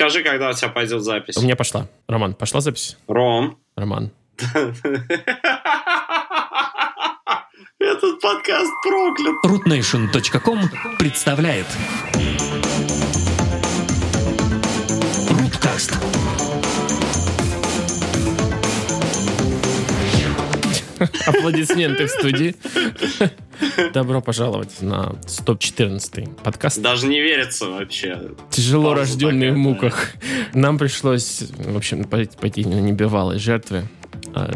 [0.00, 1.36] Скажи, когда у тебя пойдет запись.
[1.36, 1.86] У меня пошла.
[2.08, 2.96] Роман, пошла запись?
[3.06, 3.58] Ром.
[3.76, 4.10] Роман.
[7.78, 9.34] Этот подкаст проклят.
[9.44, 11.66] rootnation.com представляет
[15.28, 15.92] Руткаст.
[21.26, 22.54] Аплодисменты в студии.
[23.92, 26.80] Добро пожаловать на 114 подкаст.
[26.80, 28.30] Даже не верится вообще.
[28.50, 30.12] Тяжело рожденные в муках.
[30.54, 33.84] Нам пришлось, в общем, пойти на небывалой жертвы,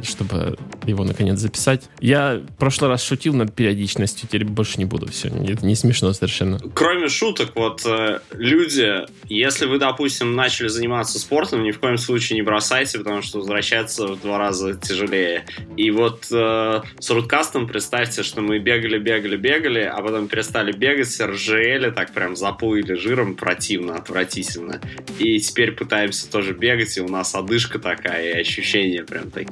[0.02, 1.82] чтобы его наконец записать.
[2.00, 5.10] Я в прошлый раз шутил над периодичностью, теперь больше не буду.
[5.10, 6.58] Все, не, не смешно совершенно.
[6.74, 12.36] Кроме шуток, вот э, люди, если вы, допустим, начали заниматься спортом, ни в коем случае
[12.36, 15.44] не бросайте, потому что возвращаться в два раза тяжелее.
[15.76, 21.20] И вот э, с руткастом представьте, что мы бегали, бегали, бегали, а потом перестали бегать,
[21.20, 24.80] ржели, так прям заплыли жиром, противно, отвратительно.
[25.18, 29.43] И теперь пытаемся тоже бегать, и у нас одышка такая, и ощущения прям такие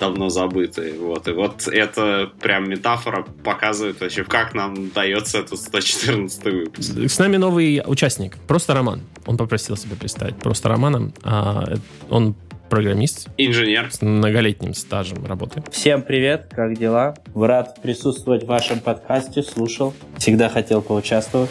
[0.00, 0.98] давно забытые.
[0.98, 1.28] Вот.
[1.28, 6.92] И вот это прям метафора показывает вообще, как нам дается этот 114 выпуск.
[6.98, 9.02] С нами новый участник, просто Роман.
[9.26, 11.12] Он попросил себя представить просто Романом.
[11.22, 11.76] А, э,
[12.10, 12.34] он
[12.72, 13.90] программист Инженер.
[13.92, 15.62] с многолетним стажем работы.
[15.70, 17.14] Всем привет, как дела?
[17.34, 19.92] Рад присутствовать в вашем подкасте, слушал.
[20.16, 21.50] Всегда хотел поучаствовать.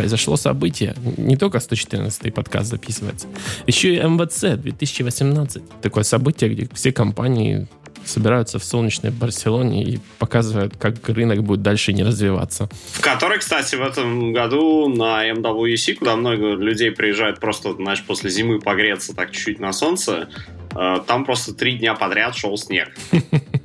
[0.00, 0.94] Произошло событие.
[1.18, 3.26] Не только 114 подкаст записывается.
[3.66, 5.62] Еще и МВЦ 2018.
[5.82, 7.68] Такое событие, где все компании
[8.06, 12.70] собираются в солнечной Барселоне и показывают, как рынок будет дальше не развиваться.
[12.92, 18.30] В который, кстати, в этом году на MWC, куда много людей приезжают просто, знаешь, после
[18.30, 20.30] зимы погреться так чуть-чуть на солнце,
[20.70, 22.88] там просто три дня подряд шел снег.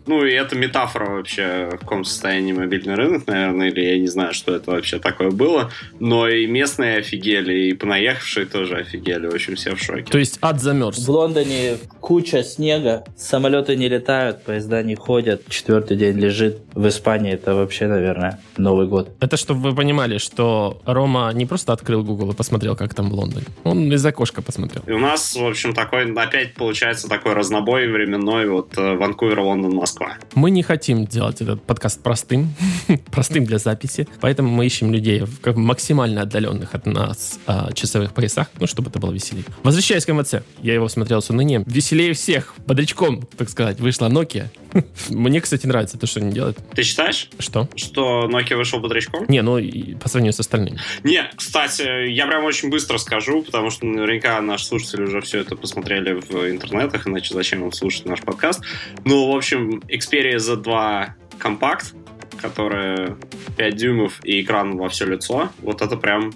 [0.08, 4.34] Ну, и это метафора вообще, в каком состоянии мобильный рынок, наверное, или я не знаю,
[4.34, 5.72] что это вообще такое было.
[6.00, 9.26] Но и местные офигели, и понаехавшие тоже офигели.
[9.26, 10.04] В общем, все в шоке.
[10.04, 11.00] То есть ад замерз.
[11.00, 16.60] В Лондоне куча снега, самолеты не летают, поезда не ходят, четвертый день лежит.
[16.76, 19.10] В Испании это вообще, наверное, Новый год.
[19.22, 23.14] Это чтобы вы понимали, что Рома не просто открыл Google и посмотрел, как там в
[23.14, 23.46] Лондоне.
[23.64, 24.84] Он из окошка посмотрел.
[24.86, 29.76] И у нас, в общем, такой, опять получается такой разнобой временной, вот э, Ванкувер, Лондон,
[29.76, 30.18] Москва.
[30.34, 32.54] Мы не хотим делать этот подкаст простым,
[33.12, 38.48] простым для записи, поэтому мы ищем людей в максимально отдаленных от нас а, часовых поясах,
[38.60, 39.46] ну, чтобы это было веселее.
[39.64, 41.64] Возвращаясь к МВЦ, я его смотрел с унынием.
[41.66, 44.48] Веселее всех, бодрячком, так сказать, вышла Nokia.
[45.10, 46.58] Мне, кстати, нравится то, что они делают.
[46.74, 47.68] Ты считаешь, Что?
[47.76, 49.26] что Nokia вышел бодрячком?
[49.28, 49.60] Не, ну,
[50.00, 50.80] по сравнению с остальными.
[51.04, 55.56] Не, кстати, я прям очень быстро скажу, потому что наверняка наши слушатели уже все это
[55.56, 56.52] посмотрели в
[56.86, 58.62] интернетах, иначе зачем им слушать наш подкаст.
[59.06, 61.10] Ну, в общем, Xperia Z2
[61.40, 61.94] компакт,
[62.42, 63.18] которая
[63.58, 66.34] 5 дюймов и экран во все лицо, вот это прям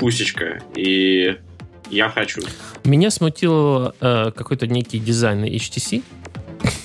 [0.00, 0.62] пусечка.
[0.74, 1.36] И
[1.90, 2.42] я хочу.
[2.84, 6.02] Меня смутил э, какой-то некий дизайн HTC.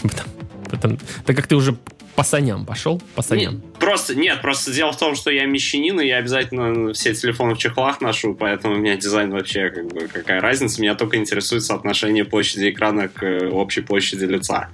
[0.70, 1.76] Потому- Так как ты уже
[2.16, 3.56] по саням пошел, по саням.
[3.56, 7.56] Не, Просто, нет, просто дело в том, что я мещанин, и я обязательно все телефоны
[7.56, 10.82] в чехлах ношу, поэтому у меня дизайн вообще, как бы, какая разница.
[10.82, 14.70] Меня только интересует соотношение площади экрана к э, общей площади лица.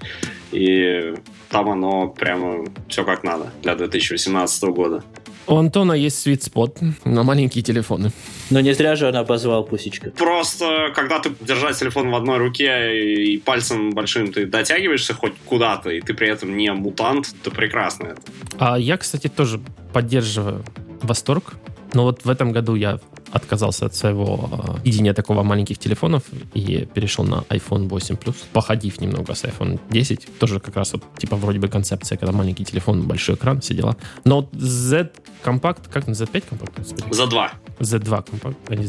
[0.52, 1.14] И
[1.50, 5.04] там оно прямо все как надо для 2018 года.
[5.50, 8.12] У Антона есть sweet спот на маленькие телефоны.
[8.52, 10.12] Но не зря же он обозвал Пусечка.
[10.12, 15.90] Просто, когда ты держа телефон в одной руке и пальцем большим ты дотягиваешься хоть куда-то,
[15.90, 18.22] и ты при этом не мутант, то прекрасно это.
[18.60, 19.60] А я, кстати, тоже
[19.92, 20.64] поддерживаю
[21.02, 21.56] восторг.
[21.94, 23.00] Но вот в этом году я
[23.32, 26.24] отказался от своего э, видения такого маленьких телефонов
[26.54, 30.40] и перешел на iPhone 8 Plus, походив немного с iPhone 10.
[30.40, 33.96] Тоже как раз вот, типа, вроде бы концепция, когда маленький телефон, большой экран, все дела.
[34.26, 35.12] Но вот Z
[35.44, 36.78] компакт, как на Z5 компакт?
[36.78, 37.14] Господи.
[37.14, 37.52] За два.
[37.80, 38.58] Z2 компакт.
[38.70, 38.88] Они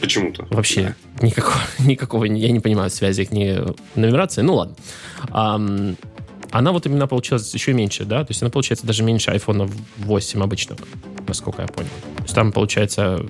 [0.00, 0.46] Почему-то.
[0.50, 3.58] Вообще никакого, никакого, я не понимаю связи к ней
[3.94, 4.42] нумерации.
[4.42, 4.76] Ну ладно.
[5.30, 5.96] Ам,
[6.50, 8.24] она вот именно получилась еще меньше, да?
[8.24, 10.80] То есть она получается даже меньше iPhone 8 обычного,
[11.30, 11.88] насколько я понял.
[12.16, 13.24] То есть там получается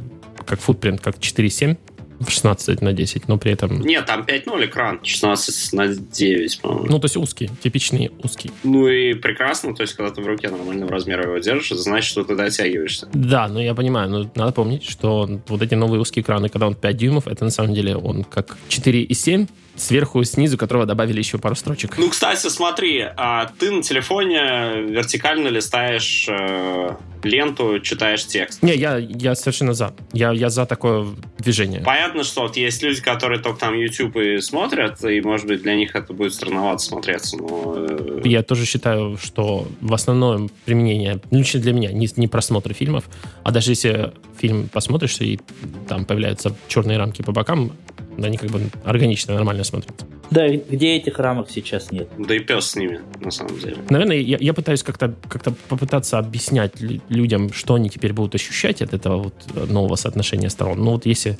[0.46, 1.76] как футпринт, как 4.7
[2.20, 3.80] в 16 на 10, но при этом...
[3.80, 6.86] Нет, там 5.0 экран, 16 на 9, по-моему.
[6.86, 8.50] Ну, то есть узкий, типичный узкий.
[8.62, 12.10] Ну и прекрасно, то есть, когда ты в руке нормального размера его держишь, это значит,
[12.10, 13.08] что ты дотягиваешься.
[13.14, 16.74] Да, ну я понимаю, но надо помнить, что вот эти новые узкие экраны, когда он
[16.74, 19.48] 5 дюймов, это на самом деле он как 4,7,
[19.80, 21.96] сверху и снизу которого добавили еще пару строчек.
[21.98, 26.90] Ну, кстати, смотри, а ты на телефоне вертикально листаешь э,
[27.22, 28.62] ленту, читаешь текст.
[28.62, 29.94] Не, я, я совершенно за.
[30.12, 31.06] Я, я за такое
[31.38, 31.80] движение.
[31.80, 35.74] Понятно, что вот есть люди, которые только там YouTube и смотрят, и, может быть, для
[35.74, 37.74] них это будет странновато смотреться, но...
[37.76, 42.74] э, Я тоже считаю, что в основном применение, ну, лично для меня, не, не просмотр
[42.74, 43.04] фильмов,
[43.42, 45.40] а даже если фильм посмотришь, и
[45.88, 47.72] там появляются черные рамки по бокам,
[48.18, 50.06] они как бы органично, нормально смотрятся.
[50.30, 52.08] Да, и где этих рамок сейчас нет?
[52.16, 53.78] Да и пес с ними, на самом деле.
[53.90, 58.80] Наверное, я, я пытаюсь как-то как попытаться объяснять лю- людям, что они теперь будут ощущать
[58.80, 59.34] от этого вот
[59.70, 60.78] нового соотношения сторон.
[60.84, 61.36] Ну вот если,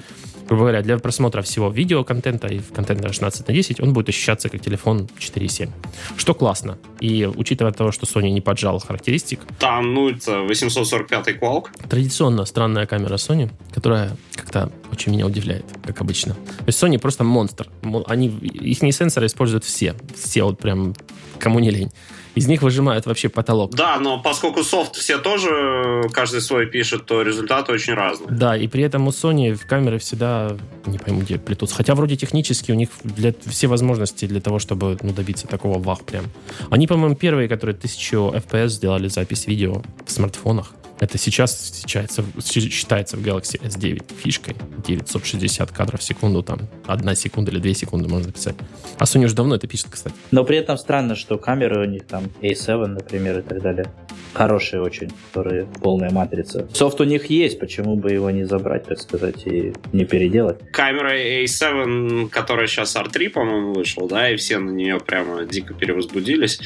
[0.46, 4.60] грубо говоря, для просмотра всего видеоконтента и контента 16 на 10, он будет ощущаться как
[4.60, 5.70] телефон 4.7.
[6.16, 6.78] Что классно.
[7.00, 11.70] И учитывая того, что Sony не поджал характеристик, Там, ну, это 845 квалк.
[11.88, 16.34] традиционно странная камера Sony, которая как-то очень меня удивляет, как обычно.
[16.34, 17.68] То есть Sony просто монстр.
[17.82, 19.94] Мо- Они, их сенсоры используют все.
[20.14, 20.94] Все вот прям,
[21.38, 21.90] кому не лень.
[22.34, 23.74] Из них выжимают вообще потолок.
[23.74, 28.30] Да, но поскольку софт все тоже каждый свой пишет, то результаты очень разные.
[28.30, 30.56] Да, и при этом у Sony камеры всегда,
[30.86, 31.74] не пойму, где плетутся.
[31.74, 36.04] Хотя вроде технически у них для, все возможности для того, чтобы ну, добиться такого вах
[36.04, 36.24] прям.
[36.70, 40.72] Они, по-моему, первые, которые 1000 FPS сделали запись видео в смартфонах.
[41.00, 44.54] Это сейчас считается, считается в Galaxy S9 фишкой.
[44.86, 48.54] 960 кадров в секунду, там, одна секунда или две секунды можно записать.
[48.98, 50.14] А Sony уже давно это пишет, кстати.
[50.30, 53.86] Но при этом странно, что камеры у них там A7, например, и так далее.
[54.34, 56.68] Хорошие очень, которые полная матрица.
[56.72, 60.58] Софт у них есть, почему бы его не забрать, так сказать, и не переделать?
[60.70, 66.60] Камера A7, которая сейчас R3, по-моему, вышел, да, и все на нее прямо дико перевозбудились,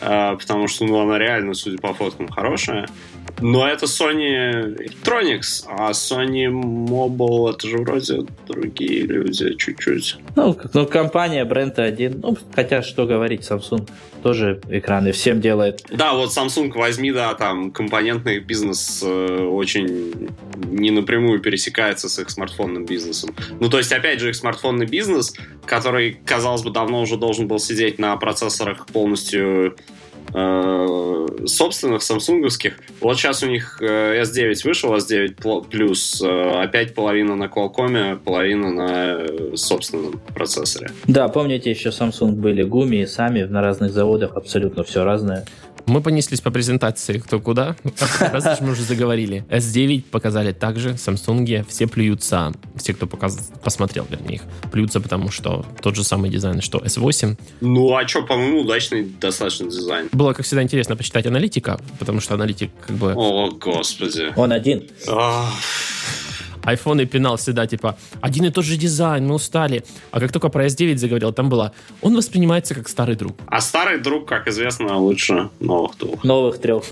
[0.00, 2.88] а, потому что, ну, она реально, судя по фоткам, хорошая.
[3.40, 10.16] Но это Sony Electronics, а Sony Mobile это же вроде другие люди чуть-чуть.
[10.36, 12.20] Ну, ну, компания, бренд один.
[12.20, 13.88] Ну, хотя, что говорить, Samsung
[14.22, 15.84] тоже экраны всем делает.
[15.90, 20.28] Да, вот Samsung возьми, да, там компонентный бизнес э, очень
[20.66, 23.34] не напрямую пересекается с их смартфонным бизнесом.
[23.60, 25.34] Ну, то есть, опять же, их смартфонный бизнес,
[25.64, 29.76] который, казалось бы, давно уже должен был сидеть на процессорах полностью
[31.46, 32.78] собственных, самсунговских.
[33.00, 38.18] Вот сейчас у них э, S9 вышел, S9 пл- плюс, э, опять половина на Qualcomm,
[38.18, 40.90] половина на э, собственном процессоре.
[41.06, 45.44] Да, помните, еще Samsung были гуми, сами на разных заводах абсолютно все разное.
[45.88, 47.76] Мы понеслись по презентации кто куда.
[48.20, 49.44] Раз уж мы уже заговорили.
[49.48, 53.50] S9 показали также, Samsung, все плюются, все, кто показ...
[53.64, 57.38] посмотрел, вернее, их, плюются, потому что тот же самый дизайн, что S8.
[57.62, 60.08] Ну, а что, по-моему, удачный достаточно дизайн.
[60.12, 64.32] Было, как всегда, интересно почитать аналитика, потому что аналитик как бы О, господи.
[64.36, 64.86] Он один.
[65.08, 65.54] Ах.
[66.62, 69.84] iPhone и пинал всегда, типа, один и тот же дизайн, мы устали.
[70.10, 71.72] А как только про S9 заговорил, там было,
[72.02, 73.36] он воспринимается как старый друг.
[73.46, 76.24] А старый друг, как известно, лучше новых двух.
[76.24, 76.84] Новых трех.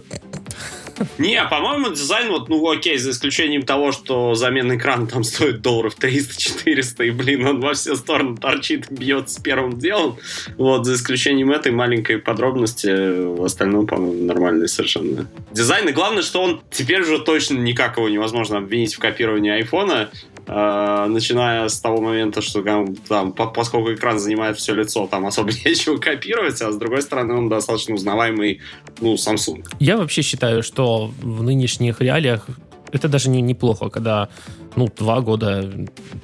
[1.18, 5.96] Не, по-моему, дизайн, вот, ну, окей, за исключением того, что заменный экран там стоит долларов
[5.98, 10.18] 300-400, и, блин, он во все стороны торчит бьет с первым делом.
[10.56, 15.26] Вот, за исключением этой маленькой подробности, в остальном, по-моему, нормальный совершенно.
[15.52, 20.10] Дизайн, и главное, что он теперь уже точно никак его невозможно обвинить в копировании айфона,
[20.46, 22.62] э, начиная с того момента, что
[23.08, 27.34] там, по- поскольку экран занимает все лицо, там особо нечего копировать, а с другой стороны
[27.34, 28.60] он достаточно узнаваемый,
[29.00, 29.64] ну, Samsung.
[29.78, 32.46] Я вообще считаю, что в нынешних реалиях
[32.92, 34.28] это даже не, неплохо, когда
[34.76, 35.70] ну, два года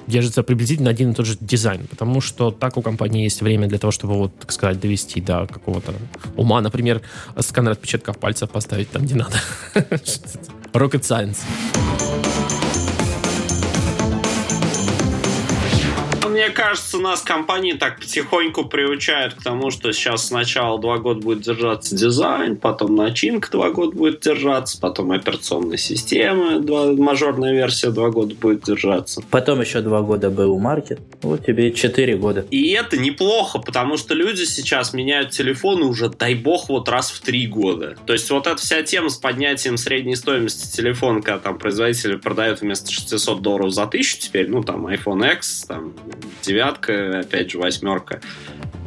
[0.07, 3.79] держится приблизительно один и тот же дизайн, потому что так у компании есть время для
[3.79, 5.93] того, чтобы, вот, так сказать, довести до какого-то
[6.37, 6.61] ума.
[6.61, 7.01] Например,
[7.39, 9.37] сканер отпечатков пальцев поставить там, где надо.
[10.73, 11.39] Rocket Science.
[16.33, 21.41] Мне кажется, нас компании так потихоньку приучают к тому, что сейчас сначала два года будет
[21.41, 28.09] держаться дизайн, потом начинка два года будет держаться, потом операционная система, два, мажорная версия два
[28.09, 29.21] года будет держаться.
[29.29, 31.01] Потом еще два года был маркет.
[31.21, 32.47] Вот тебе четыре года.
[32.49, 37.21] И это неплохо, потому что люди сейчас меняют телефоны уже, дай бог, вот раз в
[37.21, 37.95] три года.
[38.07, 42.61] То есть вот эта вся тема с поднятием средней стоимости телефона, когда там производители продают
[42.61, 45.93] вместо 600 долларов за 1000 теперь, ну там iPhone X, там
[46.41, 48.21] девятка, опять же восьмерка.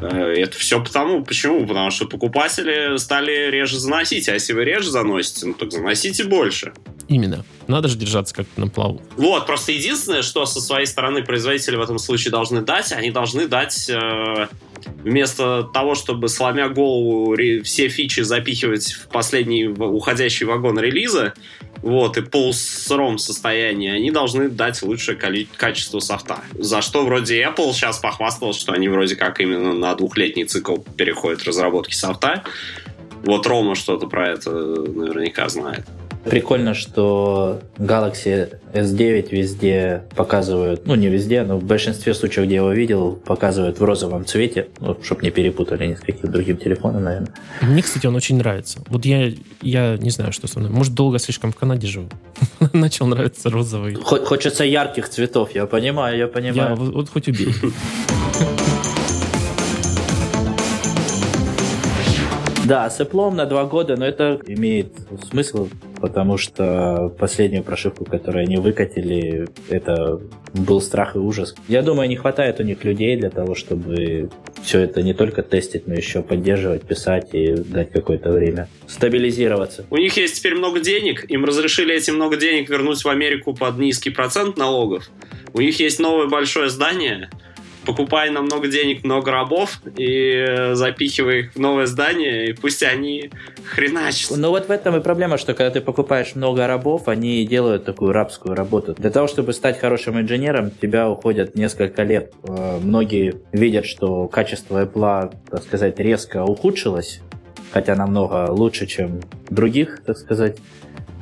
[0.01, 1.67] Э, Это все потому, почему?
[1.67, 6.73] Потому что покупатели стали реже заносить, а если вы реже заносите, ну так заносите больше.
[7.09, 7.45] Именно.
[7.69, 9.01] Надо же держаться как-то на плаву.
[9.17, 13.47] Вот, просто единственное, что со своей стороны производители в этом случае должны дать, они должны
[13.49, 14.49] дать э,
[14.87, 21.35] вместо того, чтобы сломя голову все фичи запихивать в последний уходящий вагон релиза,
[21.83, 25.17] вот, и полусыром состоянии, они должны дать лучшее
[25.57, 26.41] качество софта.
[26.55, 31.45] За что вроде Apple сейчас похвасталась, что они вроде как именно на двухлетний цикл переходят
[31.45, 32.43] разработки софта.
[33.25, 35.85] Вот Рома что-то про это наверняка знает.
[36.31, 42.61] Прикольно, что Galaxy S9 везде показывают, ну не везде, но в большинстве случаев, где я
[42.61, 47.05] его видел, показывают в розовом цвете, ну, чтобы не перепутали ни с каким другим телефоном,
[47.05, 47.33] наверное.
[47.63, 48.81] Мне, кстати, он очень нравится.
[48.89, 50.71] Вот я, я не знаю, что со мной.
[50.71, 52.09] Может, долго слишком в Канаде живу.
[52.73, 53.95] Начал нравиться розовый.
[53.95, 56.71] Хочется ярких цветов, я понимаю, я понимаю.
[56.71, 57.55] Я, вот, вот хоть убей.
[62.67, 64.93] Да, с Apple на два года, но это имеет
[65.31, 65.69] смысл,
[66.01, 70.21] потому что последнюю прошивку, которую они выкатили, это
[70.53, 71.55] был страх и ужас.
[71.69, 74.31] Я думаю, не хватает у них людей для того, чтобы
[74.65, 79.87] все это не только тестить, но еще поддерживать, писать и дать какое-то время стабилизироваться.
[79.91, 83.79] У них есть теперь много денег, им разрешили эти много денег вернуть в Америку под
[83.79, 85.09] низкий процент налогов.
[85.55, 87.31] У них есть новое большое здание,
[87.87, 93.31] покупай на много денег много рабов и запихивай их в новое здание, и пусть они
[93.65, 94.37] хреначат.
[94.37, 98.13] Ну вот в этом и проблема, что когда ты покупаешь много рабов, они делают такую
[98.13, 98.95] рабскую работу.
[98.95, 102.33] Для того, чтобы стать хорошим инженером, тебя уходят несколько лет.
[102.43, 107.21] Э, многие видят, что качество Apple, так сказать, резко ухудшилось,
[107.73, 110.59] хотя намного лучше, чем других, так сказать.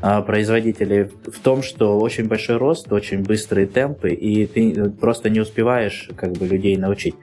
[0.07, 5.41] А, производителей в том, что очень большой рост, очень быстрые темпы, и ты просто не
[5.41, 7.15] успеваешь как бы людей научить.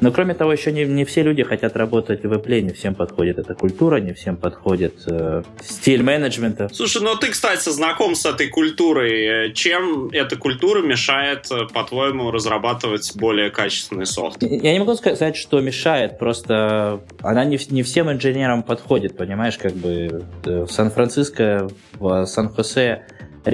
[0.00, 3.40] Но кроме того, еще не, не все люди хотят работать в Apple, не всем подходит
[3.40, 6.70] эта культура, не всем подходит э, стиль менеджмента.
[6.72, 9.52] Слушай, ну ты, кстати, знаком с этой культурой.
[9.54, 14.40] Чем эта культура мешает, э, по-твоему, разрабатывать более качественный софт?
[14.42, 19.72] Я не могу сказать, что мешает, просто она не, не всем инженерам подходит, понимаешь, как
[19.72, 21.68] бы э, в Сан-Франциско,
[21.98, 23.02] в Сан-Хосе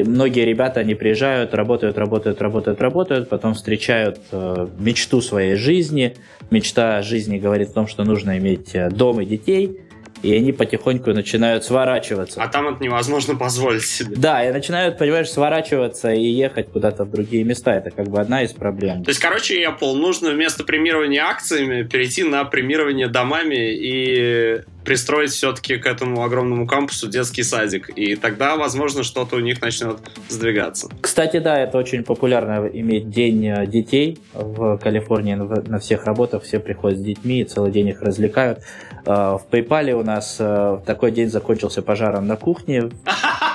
[0.03, 6.17] многие ребята, они приезжают, работают, работают, работают, работают, потом встречают э, мечту своей жизни.
[6.51, 9.81] Мечта жизни говорит о том, что нужно иметь э, дом и детей,
[10.23, 12.43] и они потихоньку начинают сворачиваться.
[12.43, 14.17] А там это невозможно позволить себе.
[14.17, 17.75] Да, и начинают, понимаешь, сворачиваться и ехать куда-то в другие места.
[17.75, 19.05] Это как бы одна из проблем.
[19.05, 25.77] То есть, короче, Apple нужно вместо премирования акциями перейти на премирование домами и пристроить все-таки
[25.77, 27.91] к этому огромному кампусу детский садик.
[27.97, 29.99] И тогда, возможно, что-то у них начнет
[30.29, 30.89] сдвигаться.
[31.01, 35.35] Кстати, да, это очень популярно иметь день э, детей в Калифорнии.
[35.35, 38.61] На всех работах все приходят с детьми и целый день их развлекают.
[39.07, 42.91] Э, в PayPal у нас э, такой день закончился пожаром на кухне.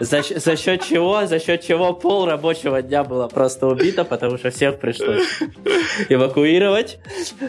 [0.00, 1.26] За, за счет чего?
[1.26, 5.26] За счет чего пол рабочего дня было просто убито, потому что всех пришлось
[6.08, 6.98] эвакуировать.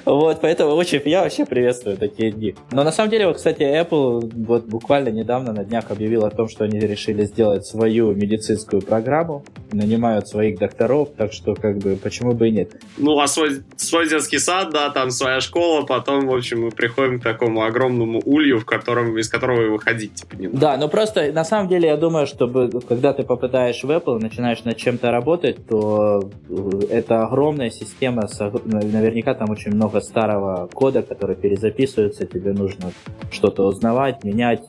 [0.05, 2.55] Вот, поэтому очень, я вообще приветствую такие дни.
[2.71, 6.49] Но на самом деле, вот, кстати, Apple вот буквально недавно на днях объявил о том,
[6.49, 12.33] что они решили сделать свою медицинскую программу, нанимают своих докторов, так что как бы почему
[12.33, 12.71] бы и нет.
[12.97, 17.19] Ну, а свой, свой детский сад, да, там своя школа, потом, в общем, мы приходим
[17.19, 21.45] к такому огромному улью, в котором, из которого выходить, типа, не Да, но просто на
[21.45, 25.67] самом деле я думаю, что чтобы, когда ты попадаешь в Apple, начинаешь над чем-то работать,
[25.67, 28.29] то э, это огромная система,
[28.63, 32.93] наверняка там очень много старого кода, который перезаписывается, тебе нужно
[33.29, 34.61] что-то узнавать, менять,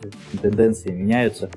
[0.43, 1.49] тенденции меняются,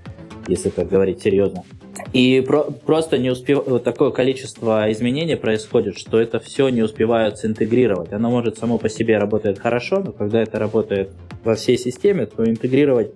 [0.48, 1.63] если так говорить серьезно.
[2.12, 3.65] И про просто не успев...
[3.65, 8.13] вот такое количество изменений происходит, что это все не успевают синтегрировать.
[8.13, 11.10] Оно может само по себе работает хорошо, но когда это работает
[11.43, 13.13] во всей системе, то интегрировать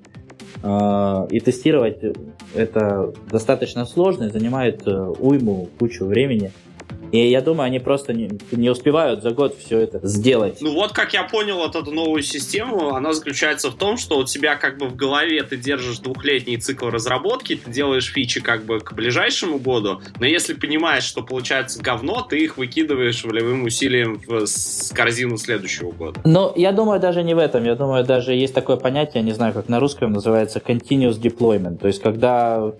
[0.64, 2.00] и тестировать
[2.56, 6.52] это достаточно сложно и занимает э, уйму, кучу времени.
[7.12, 10.58] И я думаю, они просто не, не успевают за год все это сделать.
[10.62, 14.24] Ну вот как я понял вот эту новую систему, она заключается в том, что у
[14.24, 18.80] тебя как бы в голове ты держишь двухлетний цикл разработки, ты делаешь фичи как бы
[18.80, 24.46] к ближайшему году, но если понимаешь, что получается говно, ты их выкидываешь волевым усилием в
[24.94, 26.22] корзину следующего года.
[26.26, 29.54] Но я думаю даже не в этом, я думаю даже есть такое понятие, не знаю
[29.54, 32.74] как на русском называется, continuous deployment, то есть когда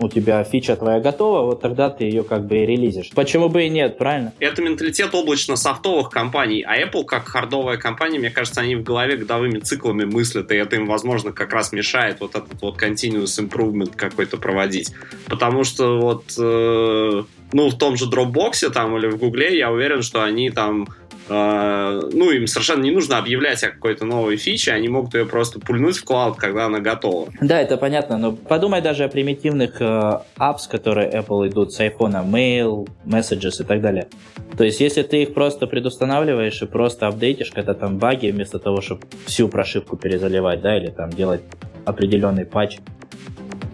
[0.00, 3.10] у тебя фича твоя готова, вот тогда ты ее как бы и релизишь.
[3.14, 4.32] Почему бы и нет, правильно?
[4.38, 9.58] Это менталитет облачно-софтовых компаний, а Apple как хардовая компания, мне кажется, они в голове годовыми
[9.58, 14.36] циклами мыслят, и это им, возможно, как раз мешает вот этот вот continuous improvement какой-то
[14.36, 14.92] проводить.
[15.26, 20.02] Потому что вот, э, ну, в том же Dropbox там или в Гугле, я уверен,
[20.02, 20.88] что они там
[21.28, 25.96] ну, им совершенно не нужно объявлять о какой-то новой фиче, они могут ее просто пульнуть
[25.96, 27.28] в клауд, когда она готова.
[27.40, 32.24] Да, это понятно, но подумай даже о примитивных э, apps, которые Apple идут с iPhone,
[32.30, 34.08] Mail, Messages и так далее.
[34.56, 38.80] То есть, если ты их просто предустанавливаешь и просто апдейтишь, когда там баги, вместо того,
[38.80, 41.42] чтобы всю прошивку перезаливать, да, или там делать
[41.84, 42.78] определенный патч,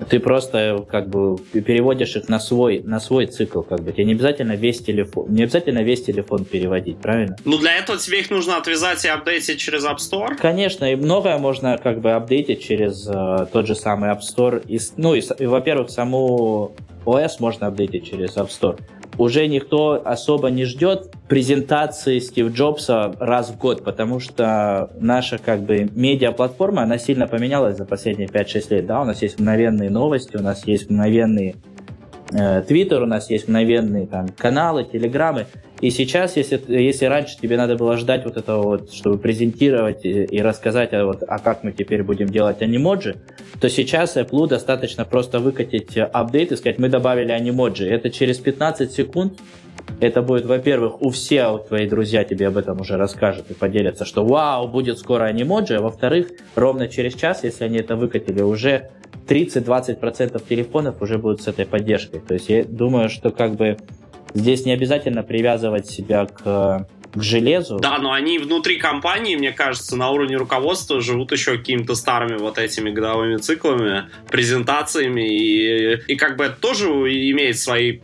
[0.08, 3.92] Ты просто как бы переводишь их на свой, на свой цикл, как бы.
[3.92, 7.36] Тебе не обязательно весь телефон, не обязательно весь телефон переводить, правильно?
[7.44, 10.36] Ну, для этого тебе их нужно отвязать и апдейтить через App Store?
[10.36, 14.64] Конечно, и многое можно как бы апдейтить через э, тот же самый App Store.
[14.66, 16.72] И, ну, и, и во-первых, саму
[17.04, 18.78] OS можно апдейтить через App Store
[19.18, 25.62] уже никто особо не ждет презентации Стив Джобса раз в год, потому что наша как
[25.62, 28.86] бы медиаплатформа, она сильно поменялась за последние 5-6 лет.
[28.86, 31.56] Да, у нас есть мгновенные новости, у нас есть мгновенные
[32.28, 35.46] Твиттер у нас есть мгновенные там, каналы, телеграммы.
[35.80, 40.24] И сейчас, если, если раньше тебе надо было ждать вот этого вот, чтобы презентировать и,
[40.24, 43.16] и рассказать, а, вот, а как мы теперь будем делать анимоджи,
[43.60, 47.86] то сейчас Apple достаточно просто выкатить апдейт и сказать, мы добавили анимоджи.
[47.86, 49.38] Это через 15 секунд
[50.00, 54.24] это будет, во-первых, у всех твои друзья тебе об этом уже расскажут и поделятся, что
[54.24, 58.90] вау, будет скоро анимоджи, а во-вторых, ровно через час, если они это выкатили, уже
[59.26, 62.20] 30-20% телефонов уже будут с этой поддержкой.
[62.20, 63.76] То есть я думаю, что как бы
[64.34, 67.78] здесь не обязательно привязывать себя к к железу.
[67.78, 72.58] Да, но они внутри компании, мне кажется, на уровне руководства живут еще какими-то старыми вот
[72.58, 78.00] этими годовыми циклами, презентациями, и, и как бы это тоже имеет свои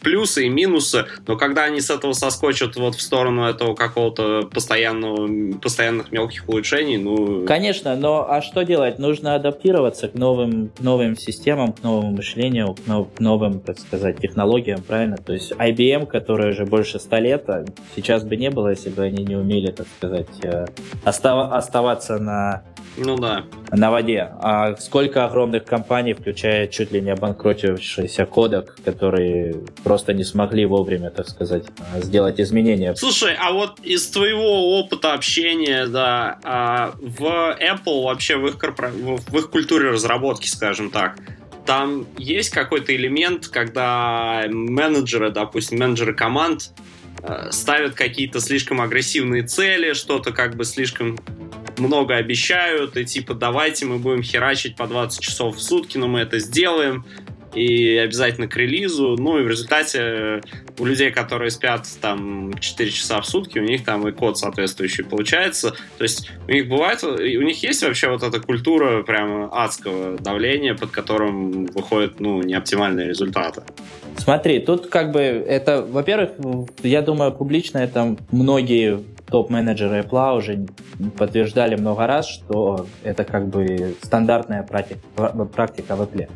[0.00, 5.58] плюсы и минусы, но когда они с этого соскочат вот в сторону этого какого-то постоянного,
[5.58, 7.44] постоянных мелких улучшений, ну...
[7.46, 8.98] Конечно, но а что делать?
[8.98, 13.78] Нужно адаптироваться к новым, к новым системам, к новому мышлению, к, нов, к новым, так
[13.78, 15.16] сказать, технологиям, правильно?
[15.16, 19.02] То есть IBM, который уже больше ста лет, а сейчас бы не было, если бы
[19.04, 20.66] они не умели, так сказать, э,
[21.04, 22.64] остав- оставаться на,
[22.96, 23.44] ну, да.
[23.70, 24.32] на воде.
[24.40, 31.10] А сколько огромных компаний, включая чуть ли не обанкротившийся кодек, которые просто не смогли вовремя,
[31.10, 31.64] так сказать,
[32.02, 32.96] сделать изменения.
[32.96, 38.90] Слушай, а вот из твоего опыта общения, да, а, в Apple вообще в их, корпора...
[38.90, 41.16] в их культуре разработки, скажем так,
[41.64, 46.72] там есть какой-то элемент, когда менеджеры, допустим, менеджеры команд
[47.50, 51.18] ставят какие-то слишком агрессивные цели, что-то как бы слишком
[51.78, 56.20] много обещают, и типа давайте мы будем херачить по 20 часов в сутки, но мы
[56.20, 57.04] это сделаем,
[57.54, 59.16] и обязательно к релизу.
[59.18, 60.40] Ну и в результате э,
[60.78, 65.04] у людей, которые спят там 4 часа в сутки, у них там и код соответствующий
[65.04, 65.74] получается.
[65.98, 70.74] То есть у них бывает, у них есть вообще вот эта культура прямо адского давления,
[70.74, 73.62] под которым выходят ну, неоптимальные результаты.
[74.16, 76.30] Смотри, тут как бы это, во-первых,
[76.82, 79.00] я думаю, публично это многие
[79.32, 80.66] топ-менеджеры Apple уже
[81.16, 85.00] подтверждали много раз, что это как бы стандартная практика,
[85.54, 86.28] практика в Apple.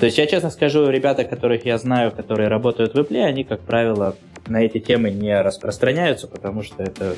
[0.00, 3.60] То есть я честно скажу, ребята, которых я знаю, которые работают в Apple, они, как
[3.60, 4.16] правило,
[4.48, 7.16] на эти темы не распространяются, потому что это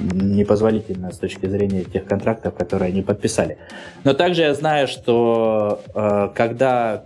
[0.00, 3.58] непозволительно с точки зрения тех контрактов, которые они подписали.
[4.04, 7.04] Но также я знаю, что э, когда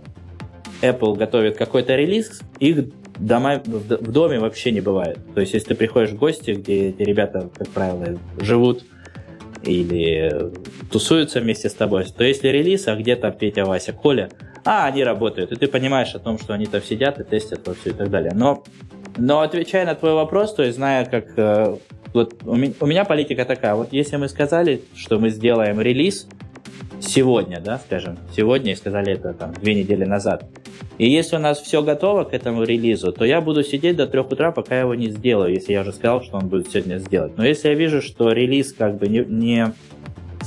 [0.83, 5.17] Apple готовит какой-то релиз, их дома, в доме вообще не бывает.
[5.33, 8.83] То есть, если ты приходишь в гости, где эти ребята, как правило, живут
[9.63, 10.51] или
[10.91, 14.29] тусуются вместе с тобой, то если релиз, а где то Петя, Вася, Коля,
[14.65, 17.73] а, они работают, и ты понимаешь о том, что они там сидят и тестят во
[17.73, 18.31] все и так далее.
[18.33, 18.63] Но,
[19.17, 21.37] но отвечая на твой вопрос, то есть зная, как...
[21.37, 21.77] Э,
[22.13, 26.27] вот у меня, у меня политика такая, вот если мы сказали, что мы сделаем релиз,
[27.01, 30.45] сегодня, да, скажем, сегодня и сказали это там две недели назад.
[30.97, 34.29] И если у нас все готово к этому релизу, то я буду сидеть до трех
[34.31, 37.37] утра, пока я его не сделаю, если я уже сказал, что он будет сегодня сделать.
[37.37, 39.73] Но если я вижу, что релиз как бы не, не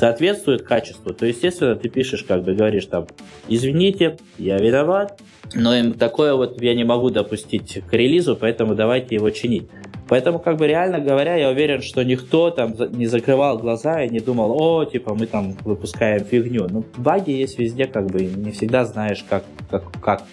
[0.03, 3.07] соответствует качеству, то, естественно, ты пишешь, как бы говоришь там,
[3.47, 5.21] извините, я виноват,
[5.55, 9.69] но им такое вот я не могу допустить к релизу, поэтому давайте его чинить.
[10.09, 14.19] Поэтому, как бы реально говоря, я уверен, что никто там не закрывал глаза и не
[14.19, 16.67] думал, о, типа, мы там выпускаем фигню.
[16.69, 20.25] Ну, баги есть везде, как бы, не всегда знаешь, как, как, как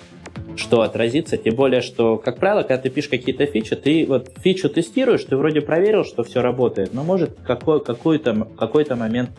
[0.55, 4.69] что отразится, тем более, что, как правило, когда ты пишешь какие-то фичи, ты вот фичу
[4.69, 9.31] тестируешь, ты вроде проверил, что все работает, но может какой, какой-то, какой-то момент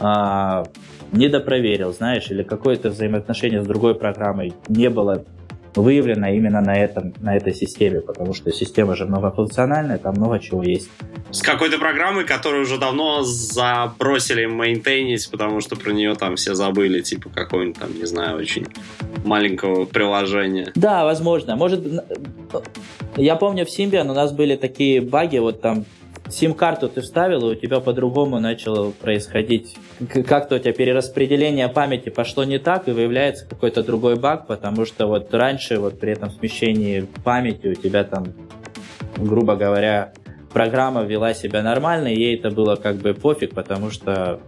[0.00, 0.64] а,
[1.12, 5.24] недопроверил, знаешь, или какое-то взаимоотношение с другой программой не было
[5.82, 10.62] выявлено именно на, этом, на этой системе, потому что система же многофункциональная, там много чего
[10.62, 10.88] есть.
[11.30, 17.00] С какой-то программой, которую уже давно забросили мейнтейнить, потому что про нее там все забыли,
[17.00, 18.66] типа какого-нибудь там, не знаю, очень
[19.24, 20.72] маленького приложения.
[20.74, 21.56] Да, возможно.
[21.56, 21.84] Может,
[23.16, 25.84] я помню в Symbian у нас были такие баги, вот там
[26.30, 29.76] сим-карту ты вставил, и у тебя по-другому начало происходить.
[30.26, 35.06] Как-то у тебя перераспределение памяти пошло не так, и выявляется какой-то другой баг, потому что
[35.06, 38.32] вот раньше вот при этом смещении памяти у тебя там,
[39.16, 40.12] грубо говоря,
[40.52, 44.40] программа вела себя нормально, и ей это было как бы пофиг, потому что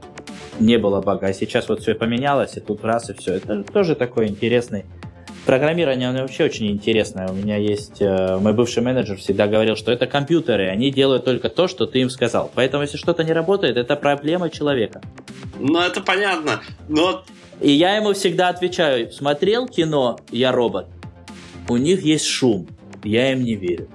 [0.59, 1.29] не было бага.
[1.29, 3.35] А сейчас вот все поменялось, и тут раз, и все.
[3.35, 4.85] Это тоже такой интересный
[5.51, 7.27] Программирование оно вообще очень интересное.
[7.27, 11.49] У меня есть э, мой бывший менеджер всегда говорил, что это компьютеры, они делают только
[11.49, 12.53] то, что ты им сказал.
[12.55, 15.03] Поэтому если что-то не работает, это проблема человека.
[15.59, 17.25] Ну это понятно, но
[17.61, 20.87] и я ему всегда отвечаю, смотрел кино «Я робот»,
[21.69, 22.69] у них есть шум,
[23.03, 23.89] я им не верю.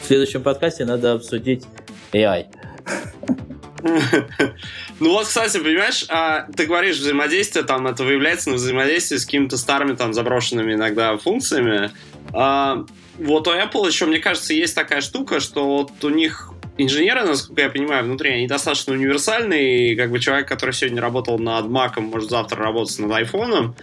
[0.00, 1.64] В следующем подкасте надо обсудить
[2.12, 2.46] AI.
[5.00, 9.56] Ну вот, кстати, понимаешь, а, ты говоришь взаимодействие, там это выявляется на взаимодействии с какими-то
[9.56, 11.90] старыми там заброшенными иногда функциями.
[12.32, 12.84] А,
[13.18, 17.62] вот у Apple еще, мне кажется, есть такая штука, что вот у них инженеры, насколько
[17.62, 22.00] я понимаю, внутри, они достаточно универсальные, и как бы человек, который сегодня работал над Mac,
[22.00, 23.74] может завтра работать над iPhone,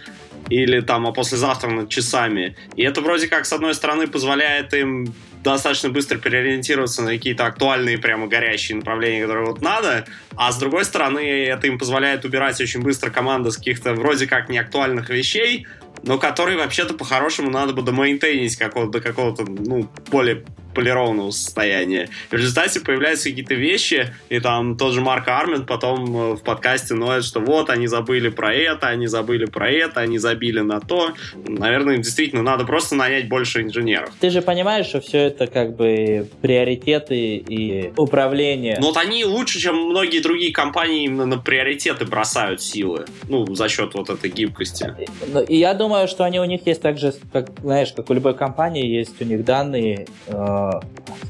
[0.50, 2.56] или там, а послезавтра над часами.
[2.76, 7.98] И это вроде как, с одной стороны, позволяет им достаточно быстро переориентироваться на какие-то актуальные,
[7.98, 12.82] прямо горящие направления, которые вот надо, а с другой стороны, это им позволяет убирать очень
[12.82, 15.66] быстро команды с каких-то вроде как неактуальных вещей,
[16.02, 20.44] но которые вообще-то по-хорошему надо бы домейнтейнить какого-то, до какого-то, ну, более
[20.78, 22.08] полированного состояния.
[22.30, 26.42] И в результате появляются какие-то вещи, и там тот же Марк Армин потом э, в
[26.44, 30.78] подкасте ноет, что вот, они забыли про это, они забыли про это, они забили на
[30.78, 31.14] то.
[31.48, 34.10] Наверное, им действительно надо просто нанять больше инженеров.
[34.20, 38.76] Ты же понимаешь, что все это как бы приоритеты и управление.
[38.78, 43.04] Ну вот они лучше, чем многие другие компании именно на приоритеты бросают силы.
[43.28, 44.94] Ну, за счет вот этой гибкости.
[45.26, 48.34] Ну, и я думаю, что они у них есть также, как, знаешь, как у любой
[48.34, 50.67] компании, есть у них данные, э,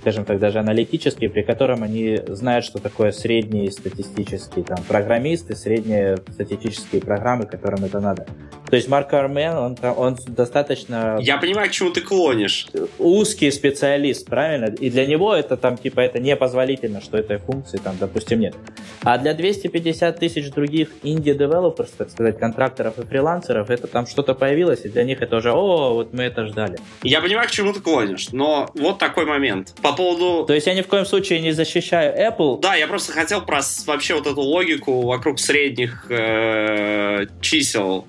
[0.00, 6.18] скажем так, даже аналитические, при котором они знают, что такое средние статистические там, программисты, средние
[6.32, 8.26] статистические программы, которым это надо.
[8.70, 11.18] То есть Марк Армен, он, он достаточно...
[11.20, 12.66] Я понимаю, к чему ты клонишь.
[12.98, 14.66] Узкий специалист, правильно?
[14.66, 18.54] И для него это там, типа, это непозволительно, что этой функции там, допустим, нет.
[19.02, 24.84] А для 250 тысяч других инди-девелоперов, так сказать, контракторов и фрилансеров, это там что-то появилось,
[24.84, 26.78] и для них это уже, о, вот мы это ждали.
[27.02, 29.74] Я понимаю, к чему ты клонишь, но вот такой момент.
[29.82, 30.44] По поводу...
[30.46, 32.60] То есть я ни в коем случае не защищаю Apple.
[32.60, 38.06] Да, я просто хотел про вообще вот эту логику вокруг средних э, чисел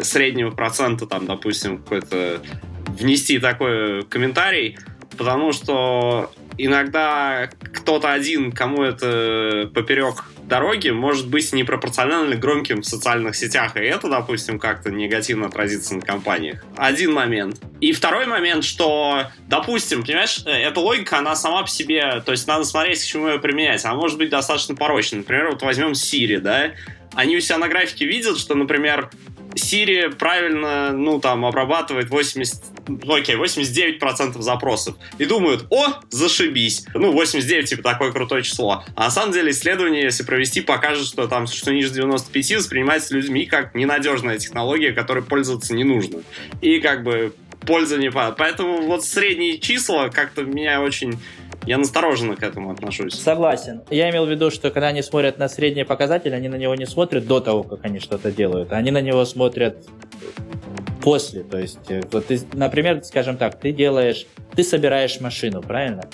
[0.00, 2.40] среднего процента, там, допустим, какой-то
[2.98, 4.78] внести такой комментарий,
[5.16, 13.36] потому что иногда кто-то один, кому это поперек дороги, может быть непропорционально громким в социальных
[13.36, 16.64] сетях, и это, допустим, как-то негативно отразится на компаниях.
[16.76, 17.60] Один момент.
[17.80, 22.64] И второй момент, что, допустим, понимаешь, эта логика, она сама по себе, то есть надо
[22.64, 23.84] смотреть, к чему ее применять.
[23.84, 25.18] Она может быть достаточно порочной.
[25.18, 26.72] Например, вот возьмем Siri, да,
[27.14, 29.10] они у себя на графике видят, что, например,
[29.54, 34.96] Siri правильно, ну, там, обрабатывает 80, ну, окей, 89% запросов.
[35.18, 36.86] И думают, о, зашибись.
[36.94, 38.84] Ну, 89, типа, такое крутое число.
[38.94, 43.46] А на самом деле исследование, если провести, покажет, что там, что ниже 95 воспринимается людьми
[43.46, 46.22] как ненадежная технология, которой пользоваться не нужно.
[46.60, 47.34] И, как бы,
[47.66, 48.36] польза не падает.
[48.36, 51.18] Поэтому вот средние числа как-то меня очень
[51.64, 53.14] я настороженно к этому отношусь.
[53.14, 53.82] Согласен.
[53.88, 56.86] Я имел в виду, что когда они смотрят на средние показатели, они на него не
[56.86, 58.72] смотрят до того, как они что-то делают.
[58.72, 59.76] Они на него смотрят
[61.02, 61.42] после.
[61.42, 66.04] То есть, э, вот ты, например, скажем так, ты делаешь, ты собираешь машину, правильно?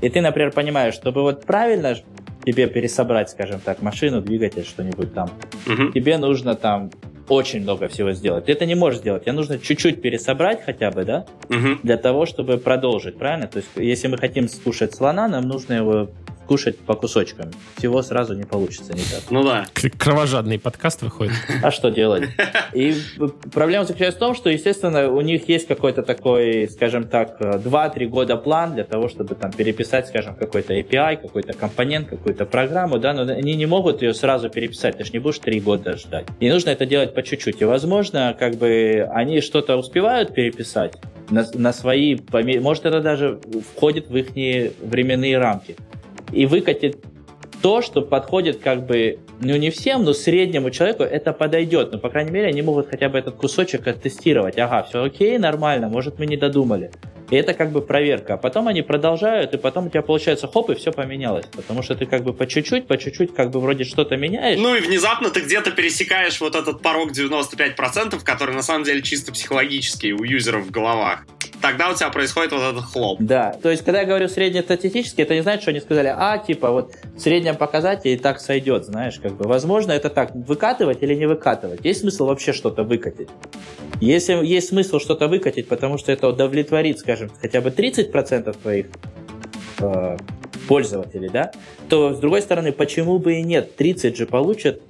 [0.00, 1.96] И ты, например, понимаешь, чтобы вот правильно
[2.44, 5.30] тебе пересобрать, скажем так, машину, двигатель, что-нибудь там,
[5.66, 5.92] угу.
[5.92, 6.90] тебе нужно там
[7.28, 8.46] очень много всего сделать.
[8.46, 9.22] Ты это не можешь сделать.
[9.22, 11.78] Тебе нужно чуть-чуть пересобрать хотя бы, да, угу.
[11.82, 13.46] для того, чтобы продолжить, правильно?
[13.46, 16.10] То есть, если мы хотим скушать слона, нам нужно его
[16.52, 17.50] кушать по кусочкам.
[17.78, 19.30] Всего сразу не получится никак.
[19.30, 19.64] Ну да.
[19.96, 21.32] Кровожадный подкаст выходит.
[21.62, 22.28] А что делать?
[22.74, 22.94] И
[23.54, 28.36] проблема заключается в том, что, естественно, у них есть какой-то такой, скажем так, 2-3 года
[28.36, 33.22] план для того, чтобы там переписать, скажем, какой-то API, какой-то компонент, какую-то программу, да, но
[33.32, 36.26] они не могут ее сразу переписать, ты же не будешь 3 года ждать.
[36.38, 37.62] И нужно это делать по чуть-чуть.
[37.62, 40.98] И, возможно, как бы они что-то успевают переписать,
[41.30, 42.18] на, на свои,
[42.60, 43.40] может это даже
[43.74, 44.26] входит в их
[44.82, 45.76] временные рамки
[46.32, 47.04] и выкатит
[47.62, 51.92] то, что подходит как бы, ну не всем, но среднему человеку это подойдет.
[51.92, 54.58] Но, по крайней мере, они могут хотя бы этот кусочек оттестировать.
[54.58, 56.90] Ага, все окей, нормально, может мы не додумали.
[57.32, 58.34] И это как бы проверка.
[58.34, 61.46] А потом они продолжают, и потом у тебя получается хоп, и все поменялось.
[61.46, 64.60] Потому что ты как бы по чуть-чуть, по чуть-чуть как бы вроде что-то меняешь.
[64.60, 69.32] Ну и внезапно ты где-то пересекаешь вот этот порог 95%, который на самом деле чисто
[69.32, 71.24] психологический у юзеров в головах
[71.62, 73.18] тогда у тебя происходит вот этот хлоп.
[73.20, 76.70] Да, то есть, когда я говорю среднестатистически, это не значит, что они сказали, а, типа,
[76.70, 81.14] вот в среднем показателе и так сойдет, знаешь, как бы, возможно, это так, выкатывать или
[81.14, 81.84] не выкатывать.
[81.84, 83.28] Есть смысл вообще что-то выкатить?
[84.00, 88.86] Если есть смысл что-то выкатить, потому что это удовлетворит, скажем, хотя бы 30% твоих
[89.80, 90.16] э,
[90.68, 91.52] пользователей, да,
[91.88, 93.76] то, с другой стороны, почему бы и нет?
[93.76, 94.82] 30 же получат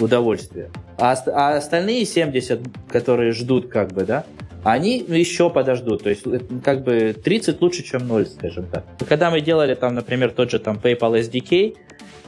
[0.00, 0.70] удовольствие.
[0.98, 4.24] А, а остальные 70, которые ждут, как бы, да,
[4.64, 6.02] они еще подождут.
[6.02, 6.24] То есть,
[6.64, 8.84] как бы 30 лучше, чем 0, скажем так.
[9.08, 11.76] Когда мы делали там, например, тот же там PayPal SDK,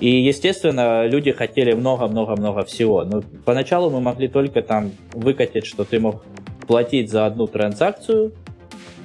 [0.00, 3.04] и, естественно, люди хотели много-много-много всего.
[3.04, 6.24] Но поначалу мы могли только там выкатить, что ты мог
[6.66, 8.32] платить за одну транзакцию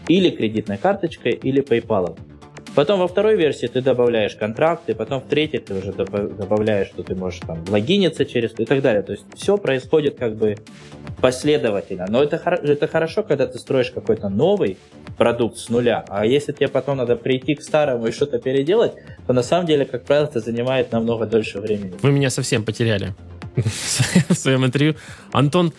[0.08, 2.18] или кредитной карточкой, или PayPal.
[2.76, 7.16] Потом во второй версии ты добавляешь контракты, потом в третьей ты уже добавляешь, что ты
[7.16, 9.02] можешь там логиниться через и так далее.
[9.02, 10.58] То есть все происходит как бы
[11.22, 12.06] последовательно.
[12.10, 14.78] Но это, это хорошо, когда ты строишь какой-то новый
[15.18, 16.04] продукт с нуля.
[16.10, 18.92] А если тебе потом надо прийти к старому и что-то переделать,
[19.26, 21.94] то на самом деле, как правило, это занимает намного дольше времени.
[22.02, 23.16] Вы меня совсем потеряли
[23.56, 24.96] в своем интервью.
[25.32, 25.72] Антон,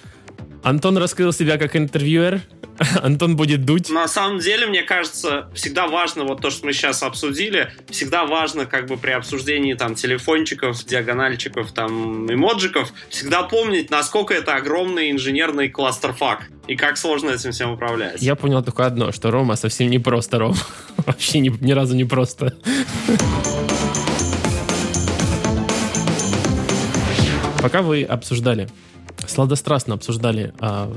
[0.67, 2.41] Антон раскрыл себя как интервьюер,
[3.01, 3.89] Антон будет дуть.
[3.89, 8.67] На самом деле, мне кажется, всегда важно, вот то, что мы сейчас обсудили, всегда важно,
[8.67, 15.69] как бы при обсуждении там телефончиков, диагональчиков, там эмоджиков, всегда помнить, насколько это огромный инженерный
[15.69, 18.21] кластерфак и как сложно этим всем управлять.
[18.21, 20.57] Я понял только одно, что Рома совсем не просто Рома.
[21.07, 22.57] Вообще ни, ни разу не просто.
[27.63, 28.69] Пока вы обсуждали,
[29.27, 30.93] сладострастно обсуждали а,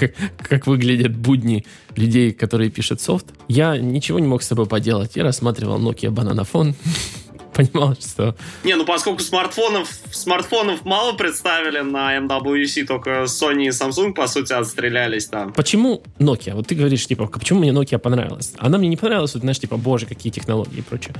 [0.38, 1.64] как, выглядят будни
[1.96, 5.16] людей, которые пишут софт, я ничего не мог с собой поделать.
[5.16, 6.74] Я рассматривал Nokia бананофон,
[7.54, 8.34] понимал, что...
[8.64, 14.52] Не, ну поскольку смартфонов, смартфонов мало представили на MWC, только Sony и Samsung, по сути,
[14.52, 15.52] отстрелялись там.
[15.52, 16.54] Почему Nokia?
[16.54, 18.54] Вот ты говоришь, типа, почему мне Nokia понравилась?
[18.58, 21.14] Она мне не понравилась, вот, знаешь, типа, боже, какие технологии и прочее.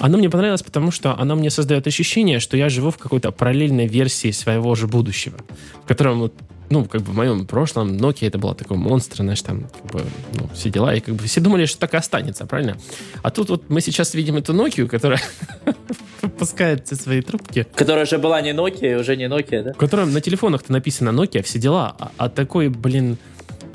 [0.00, 3.86] Она мне понравилась, потому что она мне создает ощущение, что я живу в какой-то параллельной
[3.86, 5.38] версии своего же будущего,
[5.84, 6.34] в котором вот
[6.70, 10.04] ну, как бы в моем прошлом Nokia это была такой монстр, знаешь, там, как бы,
[10.34, 12.76] ну, все дела, и как бы все думали, что так и останется, правильно?
[13.22, 15.20] А тут вот мы сейчас видим эту Nokia, которая
[16.22, 17.66] выпускает все свои трубки.
[17.74, 19.72] Которая уже была не Nokia, уже не Nokia, да?
[19.72, 23.18] В котором на телефонах-то написано Nokia, все дела, а, а такой, блин,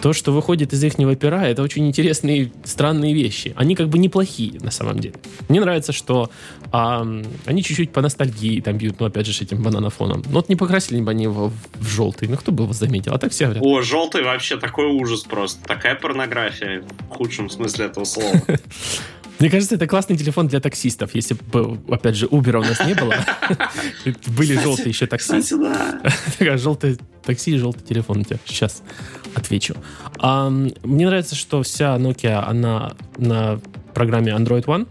[0.01, 3.53] то, что выходит из их пера, это очень интересные, странные вещи.
[3.55, 5.15] Они как бы неплохие на самом деле.
[5.47, 6.29] Мне нравится, что
[6.71, 7.05] а,
[7.45, 10.23] они чуть-чуть по ностальгии там бьют, ну, опять же, с этим бананофоном.
[10.25, 13.17] Ну, вот не покрасили бы они его в желтый, ну, кто бы его заметил, а
[13.17, 13.63] так все говорят.
[13.63, 15.61] О, желтый вообще такой ужас просто.
[15.65, 18.41] Такая порнография в худшем смысле этого слова.
[19.39, 21.15] Мне кажется, это классный телефон для таксистов.
[21.15, 23.15] Если бы, опять же, Uber у нас не было,
[24.37, 25.41] были желтые еще такси.
[26.57, 28.37] Желтое такси и желтый телефон у тебя.
[28.45, 28.83] Сейчас
[29.33, 29.75] отвечу.
[30.21, 33.59] Мне нравится, что вся Nokia, она на
[33.95, 34.87] программе Android One.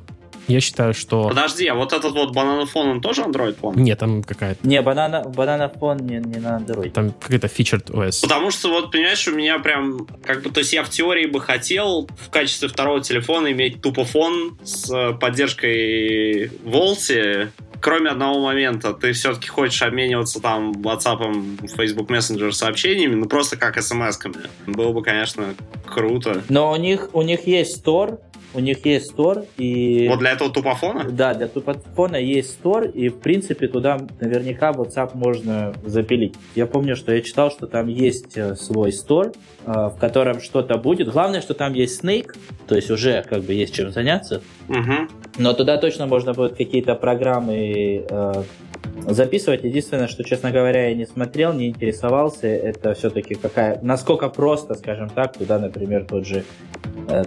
[0.49, 1.29] Я считаю, что...
[1.29, 3.77] Подожди, а вот этот вот бананофон, он тоже Android One?
[3.77, 4.67] Нет, там какая-то...
[4.67, 6.91] Не, банана, бананофон не, не на Android.
[6.91, 8.23] Там какая-то featured OS.
[8.23, 11.41] Потому что вот, понимаешь, у меня прям, как бы, то есть я в теории бы
[11.41, 19.13] хотел в качестве второго телефона иметь тупофон с э, поддержкой Волти, кроме одного момента, ты
[19.13, 24.49] все-таки хочешь обмениваться там WhatsApp, Facebook Messenger сообщениями, ну просто как смс-ками.
[24.67, 25.55] Было бы, конечно,
[25.87, 26.43] круто.
[26.49, 28.21] Но у них, у них есть Store,
[28.55, 30.07] у них есть стор, и...
[30.09, 31.09] Вот для этого тупофона?
[31.11, 36.35] Да, для тупофона есть стор, и, в принципе, туда наверняка WhatsApp можно запилить.
[36.55, 39.33] Я помню, что я читал, что там есть э, свой стор,
[39.67, 41.09] э, в котором что-то будет.
[41.09, 42.37] Главное, что там есть Snake,
[42.67, 44.43] то есть уже как бы есть чем заняться.
[44.69, 45.09] Угу.
[45.39, 48.43] Но туда точно можно будет какие-то программы э,
[49.07, 49.65] записывать.
[49.65, 55.09] Единственное, что, честно говоря, я не смотрел, не интересовался, это все-таки какая, насколько просто, скажем
[55.09, 56.45] так, туда, например, тот же,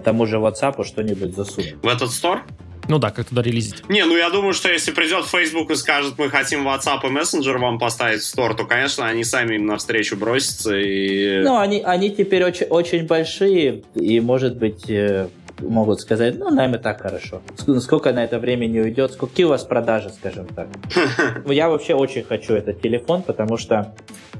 [0.02, 1.76] тому же WhatsApp что-нибудь засунуть.
[1.82, 2.42] В этот стор?
[2.88, 3.88] Ну да, как туда релизить.
[3.88, 7.58] Не, ну я думаю, что если придет Facebook и скажет, мы хотим WhatsApp и Messenger
[7.58, 11.42] вам поставить в стор, то, конечно, они сами им навстречу бросятся и...
[11.42, 15.28] Ну, они, они теперь очень, очень большие, и, может быть, э,
[15.60, 17.42] могут сказать, ну, нам и так хорошо.
[17.80, 20.68] Сколько на это времени уйдет, сколько у вас продажи, скажем так.
[21.46, 23.94] Я вообще очень хочу этот телефон, потому что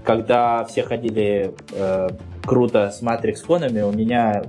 [0.05, 2.09] когда все ходили э,
[2.45, 4.45] круто с Matrix фонами, у меня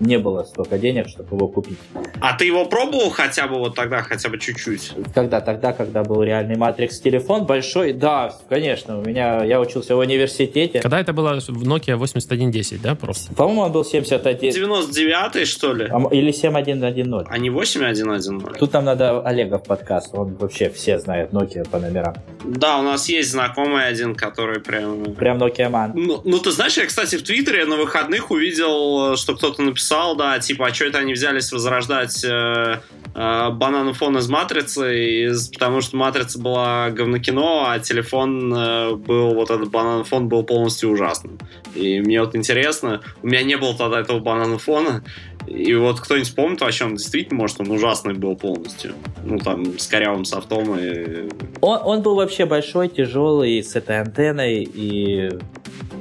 [0.00, 1.78] не было столько денег, чтобы его купить.
[2.20, 4.92] А ты его пробовал хотя бы вот тогда, хотя бы чуть-чуть?
[5.14, 5.40] Когда?
[5.40, 10.80] Тогда, когда был реальный Matrix телефон большой, да, конечно, у меня, я учился в университете.
[10.80, 13.32] Когда это было в Nokia 8110, да, просто?
[13.34, 14.52] По-моему, он был 71.
[14.52, 15.88] 99 что ли?
[15.90, 17.26] А, или 7110.
[17.28, 18.58] А не 8110?
[18.58, 22.14] Тут нам надо Олега в подкаст, он вообще все знает Nokia по номерам.
[22.44, 25.14] Да, у нас есть знакомый один, который прям...
[25.14, 25.92] Прям Nokia Man.
[25.94, 30.14] Ну, ну, ты знаешь, я, кстати, в Твиттере на выходных увидел, что кто-то написал писал,
[30.14, 32.76] да, типа, а что это они взялись возрождать э,
[33.12, 39.34] э, банан фон из Матрицы, из, потому что Матрица была говнокино, а телефон э, был,
[39.34, 41.38] вот этот банан фон был полностью ужасным.
[41.74, 45.02] И мне вот интересно, у меня не было тогда этого банана фона,
[45.48, 48.94] И вот кто-нибудь помнит вообще, он действительно, может, он ужасный был полностью.
[49.24, 51.28] Ну, там, с корявым софтом и...
[51.60, 55.30] Он, он был вообще большой, тяжелый, с этой антенной, и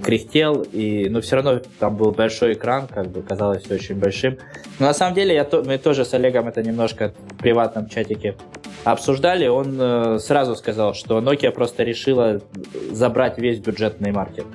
[0.04, 4.38] кряхтел, и, но все равно там был большой экран, как бы казалось все очень большим.
[4.80, 8.36] Но на самом деле я мы тоже с Олегом это немножко в приватном чатике
[8.84, 9.48] обсуждали.
[9.48, 12.42] Он э, сразу сказал, что Nokia просто решила
[12.92, 14.46] забрать весь бюджетный маркет.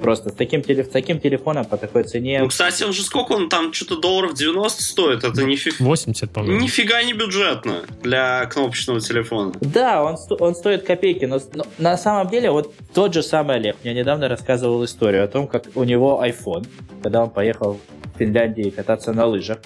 [0.00, 2.40] Просто с таким, теле, с таким телефоном по такой цене.
[2.40, 5.72] Ну, кстати, он же сколько он там, что-то долларов 90 стоит, это не фи...
[5.78, 6.60] 80, по-моему.
[6.60, 9.52] Нифига не бюджетно для кнопочного телефона.
[9.60, 13.76] Да, он, он стоит копейки, но, но на самом деле вот тот же самый Олег
[13.82, 16.66] мне недавно рассказывал историю о том, как у него iPhone,
[17.02, 17.78] когда он поехал
[18.18, 19.58] Финляндии кататься на лыжах,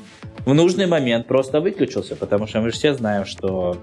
[0.44, 3.76] в нужный момент просто выключился, потому что мы же все знаем, что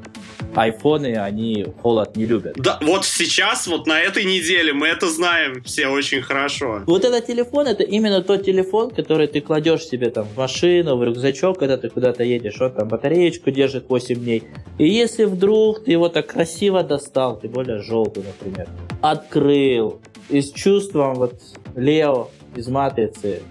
[0.56, 2.56] айфоны, они холод не любят.
[2.58, 6.82] Да, вот сейчас, вот на этой неделе мы это знаем все очень хорошо.
[6.86, 11.04] Вот этот телефон, это именно тот телефон, который ты кладешь себе там в машину, в
[11.04, 14.44] рюкзачок, когда ты куда-то едешь, он там батареечку держит 8 дней.
[14.78, 18.68] И если вдруг ты его так красиво достал, тем более желтый, например,
[19.02, 21.36] открыл, и с чувством вот
[21.76, 23.42] Лео из Матрицы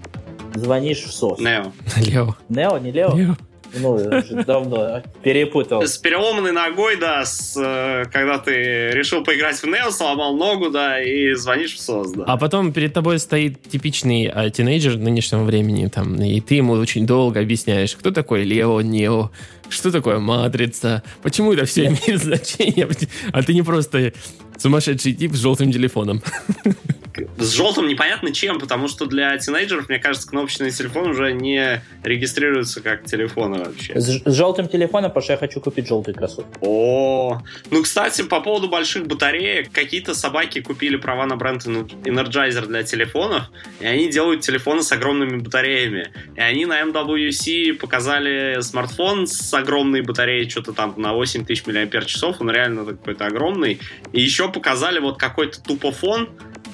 [0.59, 1.39] звонишь в СОС.
[1.39, 1.73] Нео.
[1.97, 2.37] Лео.
[2.49, 3.17] Нео, не Лео?
[3.17, 3.37] Лео.
[3.75, 3.99] Ну,
[4.47, 5.83] давно перепутал.
[5.83, 11.03] С переломанной ногой, да, с, э, когда ты решил поиграть в Нео, сломал ногу, да,
[11.03, 12.25] и звонишь в СОС, да.
[12.25, 17.07] А потом перед тобой стоит типичный а, тинейджер нынешнего времени, там, и ты ему очень
[17.07, 19.31] долго объясняешь, кто такой Лео, Нео,
[19.69, 22.89] что такое матрица, почему это все имеет значение,
[23.33, 24.13] а ты не просто
[24.57, 26.23] сумасшедший тип с желтым телефоном.
[27.37, 32.81] С желтым непонятно чем, потому что для тинейджеров, мне кажется, кнопочный телефон уже не регистрируется
[32.81, 33.99] как телефоны вообще.
[33.99, 36.51] С, с желтым телефоном, потому что я хочу купить желтый кроссовки.
[36.61, 42.83] О, ну, кстати, по поводу больших батареек, какие-то собаки купили права на бренд Energizer для
[42.83, 43.45] телефонов,
[43.81, 46.13] и они делают телефоны с огромными батареями.
[46.37, 52.51] И они на MWC показали смартфон с огромной батареей, что-то там на 8000 мАч, он
[52.51, 53.81] реально какой-то огромный.
[54.13, 56.29] И еще показали вот какой-то тупофон,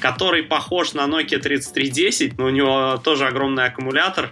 [0.05, 4.29] который похож на Nokia 3310, но у него тоже огромный аккумулятор,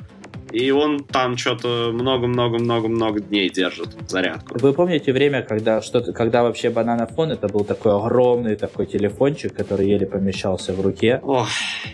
[0.50, 4.58] и он там что-то много-много-много-много дней держит зарядку.
[4.58, 9.88] Вы помните время, когда что-то, когда вообще бананофон это был такой огромный такой телефончик, который
[9.88, 11.48] еле помещался в руке, Ох.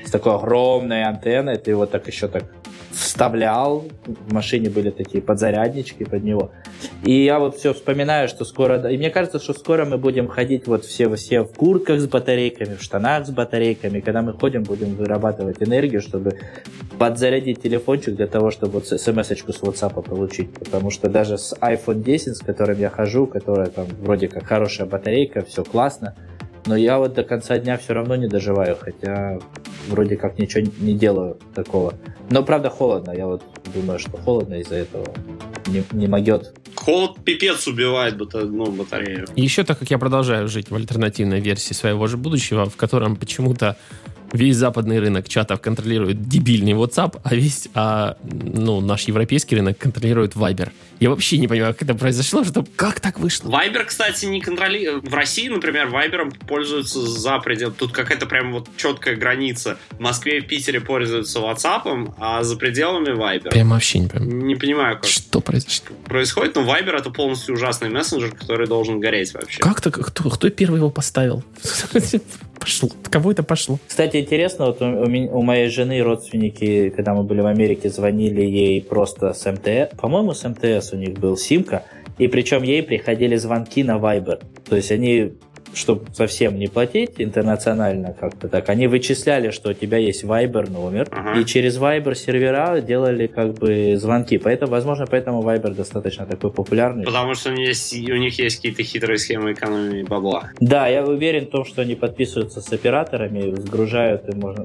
[0.04, 2.42] с такой огромной антенной, ты его так еще так
[2.98, 6.50] вставлял, в машине были такие подзаряднички под него.
[7.04, 10.66] И я вот все вспоминаю, что скоро, и мне кажется, что скоро мы будем ходить
[10.66, 14.96] вот все, все в куртках с батарейками, в штанах с батарейками, когда мы ходим, будем
[14.96, 16.38] вырабатывать энергию, чтобы
[16.98, 20.52] подзарядить телефончик для того, чтобы вот смс-очку с WhatsApp получить.
[20.54, 24.88] Потому что даже с iPhone 10, с которым я хожу, которая там вроде как хорошая
[24.88, 26.14] батарейка, все классно,
[26.66, 29.38] но я вот до конца дня все равно не доживаю, хотя
[29.88, 31.94] вроде как ничего не делаю такого.
[32.30, 33.42] Но правда холодно, я вот
[33.74, 35.06] думаю, что холодно из-за этого
[35.66, 36.54] не, не могет.
[36.74, 39.26] Холод пипец убивает бата, ну, батарею.
[39.36, 43.76] Еще так как я продолжаю жить в альтернативной версии своего же будущего, в котором почему-то
[44.32, 50.34] весь западный рынок чатов контролирует дебильный WhatsApp, а весь а, ну, наш европейский рынок контролирует
[50.34, 50.70] Viber.
[51.00, 53.50] Я вообще не понимаю, как это произошло, что как так вышло.
[53.50, 55.08] Viber, кстати, не контролирует.
[55.08, 57.70] В России, например, Viber пользуются за предел.
[57.72, 59.78] Тут какая-то прям вот четкая граница.
[59.90, 63.50] В Москве и Питере пользуются WhatsApp, а за пределами Viber.
[63.50, 64.44] Прям вообще не понимаю.
[64.44, 65.96] Не понимаю, как Что произошло?
[66.06, 69.60] происходит, но Viber это полностью ужасный мессенджер, который должен гореть вообще.
[69.60, 69.94] Как так?
[69.94, 71.44] Кто, кто первый его поставил?
[72.60, 72.88] Пошло.
[73.10, 73.78] Кого это пошло?
[73.86, 78.82] Кстати, интересно, вот у, у моей жены родственники, когда мы были в Америке, звонили ей
[78.82, 79.96] просто с МТС.
[79.96, 81.84] По-моему, с МТС у них был симка.
[82.18, 84.42] И причем ей приходили звонки на Viber.
[84.68, 85.34] То есть они,
[85.74, 91.08] чтобы совсем не платить интернационально как-то так, они вычисляли, что у тебя есть Viber номер.
[91.10, 91.40] Ага.
[91.40, 94.38] И через Viber сервера делали как бы звонки.
[94.38, 97.04] Поэтому, возможно, поэтому Viber достаточно такой популярный.
[97.04, 100.50] Потому что у них есть, у них есть какие-то хитрые схемы экономии бабла.
[100.60, 104.64] Да, я уверен в том, что они подписываются с операторами, сгружают и можно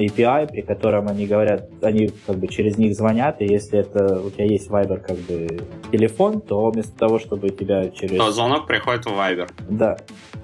[0.00, 4.30] API, при котором они говорят, они как бы через них звонят, и если это у
[4.30, 5.60] тебя есть Viber как бы
[5.92, 8.16] телефон, то вместо того, чтобы тебя через...
[8.16, 9.50] То звонок приходит в Viber.
[9.68, 9.96] Да.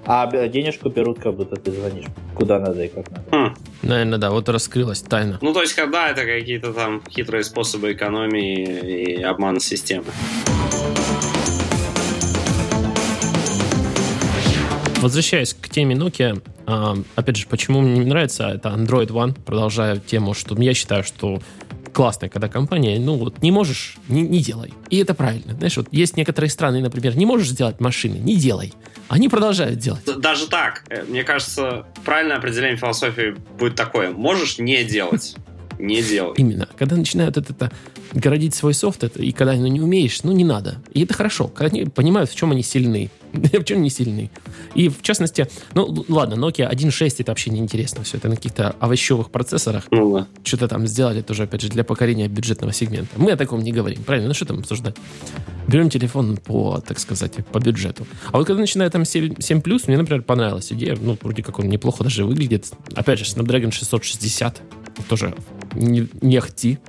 [0.05, 2.05] А денежку берут, как будто ты звонишь.
[2.35, 3.23] Куда надо и как надо.
[3.31, 3.55] Хм.
[3.81, 5.37] Наверное, да, вот раскрылась тайна.
[5.41, 10.05] Ну, то есть, когда это какие-то там хитрые способы экономии и обмана системы.
[15.01, 19.97] Возвращаясь к теме Nokia, а, опять же, почему мне не нравится, это Android One, продолжая
[19.97, 21.39] тему, что я считаю, что
[21.93, 24.73] классная, когда компания, ну вот, не можешь, не, не делай.
[24.89, 25.53] И это правильно.
[25.53, 28.73] Знаешь, вот есть некоторые страны, например, не можешь сделать машины, не делай.
[29.07, 30.03] Они продолжают делать.
[30.17, 34.11] Даже так, э, мне кажется, правильное определение философии будет такое.
[34.11, 35.35] Можешь не делать.
[35.79, 36.33] не делай.
[36.37, 36.67] Именно.
[36.77, 37.71] Когда начинают это, это
[38.13, 40.81] городить свой софт, это, и когда ну, не умеешь, ну не надо.
[40.93, 41.47] И это хорошо.
[41.47, 43.09] Когда они понимают, в чем они сильны.
[43.33, 44.31] в чем не сильны.
[44.75, 48.03] И в частности, ну ладно, Nokia 1.6 это вообще неинтересно.
[48.03, 49.85] Все это на каких-то овощевых процессорах.
[49.91, 50.27] Ну да.
[50.43, 53.11] Что-то там сделали тоже, опять же, для покорения бюджетного сегмента.
[53.17, 54.27] Мы о таком не говорим, правильно?
[54.27, 54.95] Ну что там обсуждать?
[55.67, 58.07] Берем телефон по, так сказать, по бюджету.
[58.31, 60.97] А вот когда начинает там 7, 7 мне, например, понравилась идея.
[60.99, 62.71] Ну, вроде как он неплохо даже выглядит.
[62.95, 64.61] Опять же, Snapdragon 660
[65.09, 65.35] тоже
[65.73, 66.79] не, не ахти.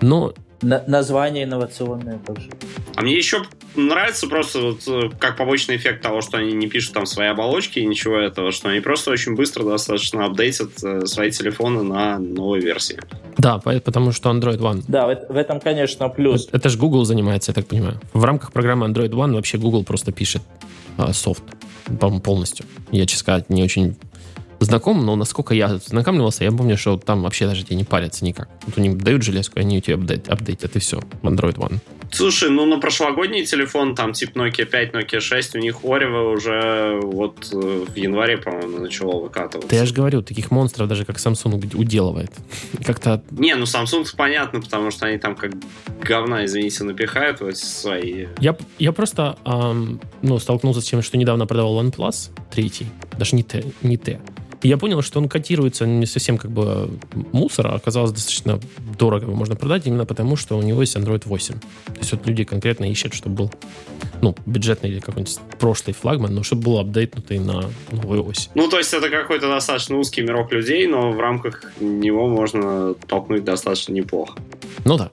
[0.00, 2.48] Но на название инновационное также.
[2.94, 3.42] А мне еще
[3.74, 7.78] нравится просто вот э, как побочный эффект того, что они не пишут там свои оболочки
[7.78, 12.60] и ничего этого, что они просто очень быстро достаточно апдейтят э, свои телефоны на новой
[12.60, 13.00] версии.
[13.38, 14.84] Да, потому что Android One.
[14.88, 16.46] Да, в, в этом, конечно, плюс.
[16.48, 18.00] Это, это же Google занимается, я так понимаю.
[18.12, 20.42] В рамках программы Android One вообще Google просто пишет
[20.98, 21.42] э, софт,
[21.98, 22.66] по-моему, полностью.
[22.90, 23.96] Я, честно сказать, не очень
[24.64, 28.48] знаком, но насколько я знакомливался, я помню, что там вообще даже тебе не парятся никак.
[28.66, 31.80] Вот они дают железку, они у тебя апдейт, апдейтят, и все, Android One.
[32.12, 37.00] Слушай, ну на прошлогодний телефон, там типа Nokia 5, Nokia 6, у них Орево уже
[37.02, 39.70] вот э, в январе, по-моему, начало выкатываться.
[39.70, 42.30] Да я же говорю, таких монстров даже как Samsung уделывает.
[42.84, 43.22] Как-то...
[43.30, 45.52] Не, ну Samsung понятно, потому что они там как
[46.02, 48.26] говна, извините, напихают вот свои.
[48.38, 52.72] Я, я просто эм, ну, столкнулся с тем, что недавно продавал OnePlus 3,
[53.16, 54.20] даже не T, не T.
[54.62, 56.90] Я понял, что он котируется не совсем как бы
[57.32, 58.60] мусор, а оказалось достаточно
[58.98, 61.54] дорого его можно продать именно потому, что у него есть Android 8.
[61.54, 63.52] То есть вот люди конкретно ищут, чтобы был
[64.20, 68.50] ну, бюджетный или какой-нибудь прошлый флагман, но чтобы был апдейтнутый на новую ось.
[68.54, 73.44] Ну, то есть это какой-то достаточно узкий мирок людей, но в рамках него можно толкнуть
[73.44, 74.38] достаточно неплохо.
[74.84, 75.10] Ну да.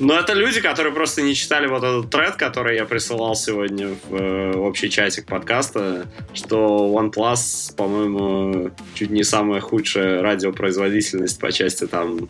[0.00, 4.14] Но это люди, которые просто не читали вот этот тред, который я присылал сегодня в
[4.14, 12.28] э, общий чатик подкаста, что OnePlus, по-моему, чуть не самая худшая радиопроизводительность по части там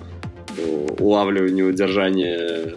[0.98, 2.74] улавливания удержания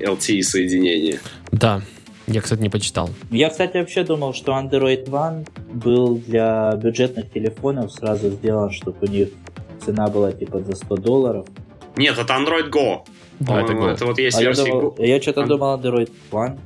[0.00, 1.20] LTE соединения.
[1.52, 1.80] Да,
[2.26, 3.10] я, кстати, не почитал.
[3.30, 9.06] Я, кстати, вообще думал, что Android One был для бюджетных телефонов сразу сделан, чтобы у
[9.06, 9.28] них
[9.84, 11.46] цена была типа за 100 долларов.
[11.96, 13.02] Нет, это Android Go.
[13.40, 13.90] Да, это, Go.
[13.90, 15.46] это вот есть а версия я, думал, я что-то An...
[15.46, 16.58] думал Android One.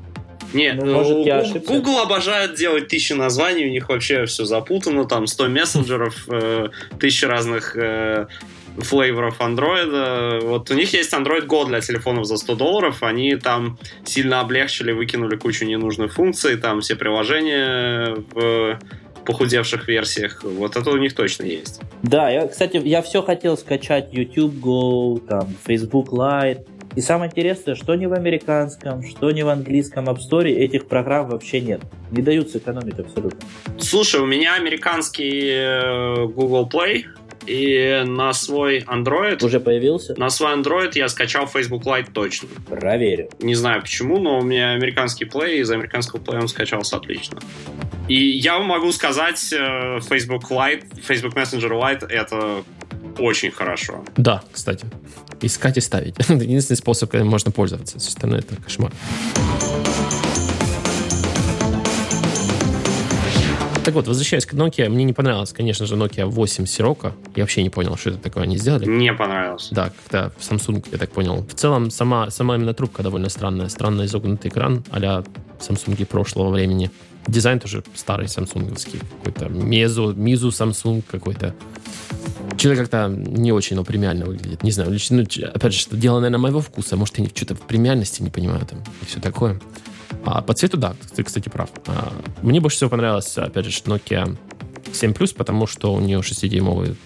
[0.52, 1.72] Не, ну, может, я ошибся.
[1.72, 6.68] Google обожает делать тысячи названий, у них вообще все запутано, там 100 мессенджеров, э,
[6.98, 8.26] тысячи разных э,
[8.78, 10.40] флейворов андроида.
[10.42, 14.92] Вот у них есть Android Go для телефонов за 100 долларов, они там сильно облегчили,
[14.92, 18.78] выкинули кучу ненужных функций, там все приложения в
[19.24, 20.42] похудевших версиях.
[20.42, 21.80] Вот это у них точно есть.
[22.02, 26.66] Да, я, кстати, я все хотел скачать YouTube Go, там, Facebook Lite.
[26.96, 31.28] И самое интересное, что ни в американском, что ни в английском App Store этих программ
[31.28, 31.80] вообще нет.
[32.10, 33.38] Не дают сэкономить абсолютно.
[33.78, 37.04] Слушай, у меня американский э, Google Play,
[37.46, 39.44] и на свой Android...
[39.44, 40.14] Уже появился?
[40.18, 42.48] На свой Android я скачал Facebook Lite точно.
[42.68, 43.28] Проверю.
[43.40, 47.38] Не знаю почему, но у меня американский Play, и из американского Play он скачался отлично.
[48.08, 52.64] И я могу сказать, э, Facebook Lite, Facebook Messenger Lite это
[53.18, 54.04] очень хорошо.
[54.16, 54.86] Да, кстати.
[55.40, 56.14] Искать и ставить.
[56.18, 57.98] это единственный способ, когда можно пользоваться.
[57.98, 58.92] Все остальное это кошмар.
[63.90, 67.12] Так вот, возвращаясь к Nokia, мне не понравилось, конечно же, Nokia 8 Sirocco.
[67.34, 68.86] Я вообще не понял, что это такое они сделали.
[68.86, 69.66] Не понравилось.
[69.72, 71.44] Да, когда Samsung, я так понял.
[71.44, 73.68] В целом, сама, сама именно трубка довольно странная.
[73.68, 75.24] Странно изогнутый экран а-ля
[75.58, 76.92] Samsung прошлого времени.
[77.26, 79.00] Дизайн тоже старый самсунговский.
[79.24, 81.52] Какой-то Мезу, Мизу Samsung какой-то.
[82.58, 84.62] Что-то как-то не очень, но премиально выглядит.
[84.62, 86.96] Не знаю, лично, ну, опять же, что дело, наверное, моего вкуса.
[86.96, 89.60] Может, я что-то в премиальности не понимаю там и все такое.
[90.24, 91.70] А по цвету, да, ты, кстати, прав.
[91.86, 92.12] А,
[92.42, 94.36] мне больше всего понравилось, опять же, Nokia
[94.92, 96.96] 7 Plus, потому что у нее 6-дюймовый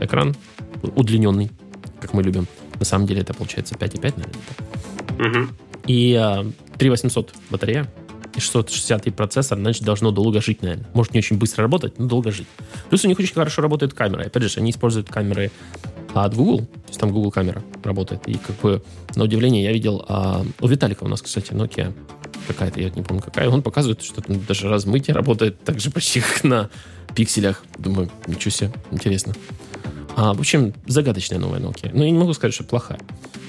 [0.00, 0.36] экран,
[0.82, 1.50] удлиненный,
[2.00, 2.46] как мы любим.
[2.78, 4.24] На самом деле это получается 5,5,
[5.18, 5.42] наверное.
[5.44, 5.52] Угу.
[5.86, 6.46] И а,
[6.76, 7.90] 3800 батарея,
[8.36, 10.86] и 660 процессор, значит, должно долго жить, наверное.
[10.94, 12.46] Может, не очень быстро работать, но долго жить.
[12.88, 14.22] Плюс у них очень хорошо работает камера.
[14.22, 15.50] Опять же, они используют камеры
[16.14, 18.26] от Google, то есть там Google камера работает.
[18.26, 18.82] И как бы,
[19.14, 20.04] на удивление, я видел...
[20.08, 21.92] А, у Виталика у нас, кстати, Nokia
[22.46, 26.20] какая-то, я не помню какая, он показывает, что там даже размытие работает так же почти
[26.20, 26.70] как на
[27.14, 27.62] пикселях.
[27.78, 29.34] Думаю, ничего себе, интересно.
[30.16, 31.90] А, в общем, загадочная новая Nokia.
[31.92, 32.98] Но я не могу сказать, что плохая.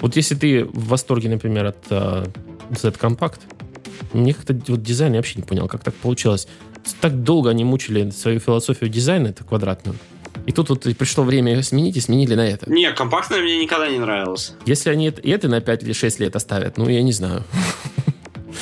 [0.02, 2.30] Вот если ты в восторге, например, от uh,
[2.72, 3.40] Z Compact,
[4.14, 6.48] мне как-то вот дизайн я вообще не понял, как так получилось.
[7.02, 9.98] Так долго они мучили свою философию дизайна, это квадратную.
[10.50, 12.68] И тут вот пришло время ее сменить, и сменили на это.
[12.72, 14.54] Не, компактная мне никогда не нравилась.
[14.66, 17.44] Если они и это на 5 или 6 лет оставят, ну, я не знаю.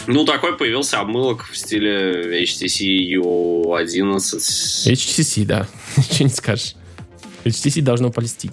[0.05, 4.17] Ну, такой появился обмылок в стиле HTC U11.
[4.85, 5.67] HTC, да.
[5.97, 6.75] Ничего не скажешь.
[7.45, 8.51] HTC должно полистить.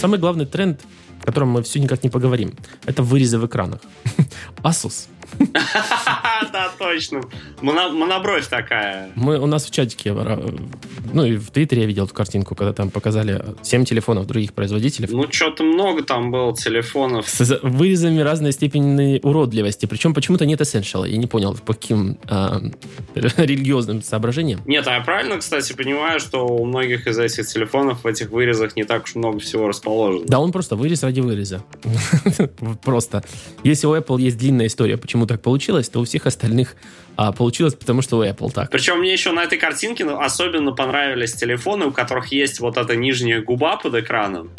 [0.00, 0.80] Самый главный тренд,
[1.22, 2.54] о котором мы все никак не поговорим,
[2.84, 3.80] это вырезы в экранах.
[4.62, 5.06] Asus.
[7.60, 9.10] Моно- Монобровь такая.
[9.14, 10.56] Мы, у нас в чатике, э,
[11.12, 15.08] ну и в Твиттере я видел эту картинку, когда там показали 7 телефонов других производителей
[15.10, 17.28] Ну, что-то много там было телефонов.
[17.28, 19.86] с вырезами разной степени уродливости.
[19.86, 21.08] Причем почему-то нет Essential.
[21.08, 22.60] Я не понял, по каким а,
[23.14, 24.60] религиозным соображениям.
[24.66, 28.76] Нет, а я правильно, кстати, понимаю, что у многих из этих телефонов в этих вырезах
[28.76, 30.24] не так уж много всего расположено.
[30.26, 31.62] Да, он просто вырез ради выреза.
[32.84, 33.24] Просто.
[33.64, 36.76] Если у Apple есть длинная история, почему так получилось, то у всех остальных
[37.20, 38.70] а, получилось, потому что у Apple так.
[38.70, 42.94] Причем мне еще на этой картинке ну, особенно понравились телефоны, у которых есть вот эта
[42.94, 44.52] нижняя губа под экраном,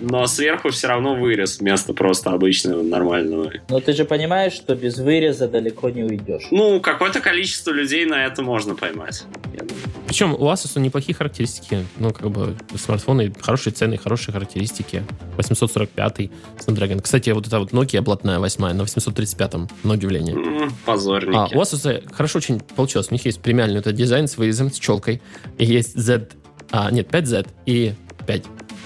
[0.00, 3.52] но сверху все равно вырез вместо просто обычного нормального.
[3.68, 6.48] Но ты же понимаешь, что без выреза далеко не уйдешь.
[6.50, 9.24] Ну, какое-то количество людей на это можно поймать.
[9.52, 9.76] я думаю.
[10.06, 11.84] Причем у Asus неплохие характеристики.
[11.98, 15.02] Ну, как бы, смартфоны, хорошие цены, хорошие характеристики.
[15.36, 17.00] 845 Snapdragon.
[17.02, 20.34] Кстати, вот эта вот Nokia блатная восьмая на 835-м, на удивление.
[20.36, 21.54] М, А, Позорники.
[21.56, 23.08] у Asus хорошо очень получилось.
[23.10, 25.20] У них есть премиальный этот дизайн с вырезом, с челкой.
[25.58, 26.28] И есть Z,
[26.70, 27.94] а, нет, 5Z и
[28.26, 28.44] 5.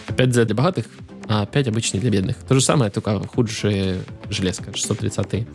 [0.08, 0.86] 5Z для богатых,
[1.28, 2.36] а 5 обычный для бедных.
[2.36, 3.98] То же самое, только худшая
[4.30, 5.46] железка, 630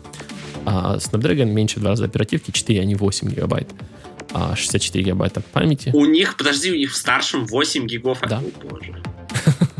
[0.66, 3.68] а Snapdragon меньше в два раза оперативки, 4, а не 8 гигабайт.
[4.32, 5.90] А 64 гигабайта памяти.
[5.92, 8.20] У них, подожди, у них в старшем 8 гигов.
[8.28, 8.38] Да.
[8.38, 9.02] О, боже.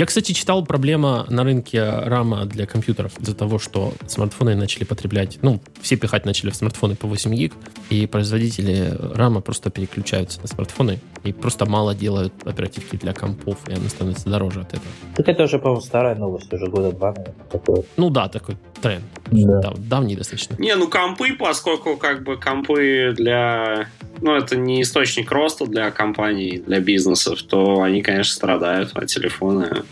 [0.00, 5.38] Я, кстати, читал проблема на рынке рама для компьютеров из-за того, что смартфоны начали потреблять,
[5.42, 7.52] ну, все пихать начали в смартфоны по 8 гиг,
[7.90, 13.74] и производители рама просто переключаются на смартфоны и просто мало делают оперативки для компов, и
[13.74, 14.86] она становится дороже от этого.
[15.16, 17.82] Так это уже, по-моему, старая новость, уже года два, наверное, такое.
[17.98, 19.04] Ну да, такой тренд.
[19.30, 19.60] Да.
[19.60, 20.56] Да, давний достаточно.
[20.58, 23.88] Не, ну компы, поскольку как бы компы для...
[24.22, 29.82] Ну, это не источник роста для компаний, для бизнесов, то они, конечно, страдают, а телефоны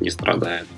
[0.00, 0.68] не страдают.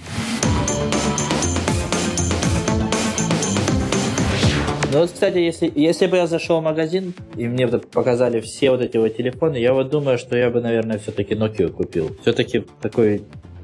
[4.93, 8.71] Ну вот, кстати, если, если бы я зашел в магазин, и мне вот показали все
[8.71, 12.17] вот эти вот телефоны, я вот думаю, что я бы, наверное, все-таки Nokia купил.
[12.23, 13.23] Все-таки такой,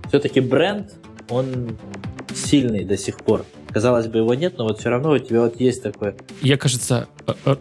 [0.09, 0.93] все-таки бренд,
[1.29, 1.77] он
[2.35, 3.45] сильный до сих пор.
[3.73, 6.17] Казалось бы, его нет, но вот все равно у тебя вот есть такое.
[6.43, 7.09] Я, кажется,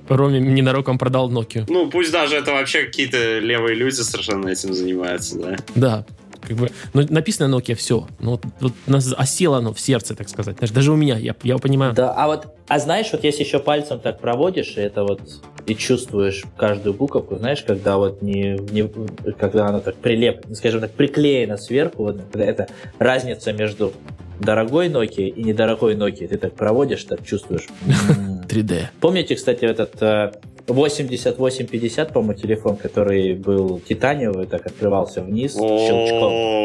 [0.08, 1.66] Роме ненароком продал Nokia.
[1.68, 5.56] Ну, пусть даже это вообще какие-то левые люди совершенно этим занимаются, да.
[5.76, 6.06] Да,
[6.42, 8.08] как бы, ну, написано Nokia, все.
[8.20, 10.58] Ну, вот, вот нас осело оно в сердце, так сказать.
[10.58, 11.94] Знаешь, даже у меня, я, я понимаю.
[11.94, 15.22] Да, а вот, а знаешь, вот если еще пальцем так проводишь, и это вот
[15.66, 18.88] и чувствуешь каждую буковку, знаешь, когда вот не, не
[19.34, 22.68] когда она так прилеп, скажем так, приклеена сверху, вот это
[23.00, 23.94] разница между
[24.40, 26.28] дорогой Nokia и недорогой Nokia.
[26.28, 27.68] Ты так проводишь, так чувствуешь.
[28.10, 28.42] М.
[28.48, 28.88] 3D.
[29.00, 30.34] Помните, кстати, этот э,
[30.68, 36.56] 8850, по-моему, телефон, который был титаниевый, так открывался вниз щелчком.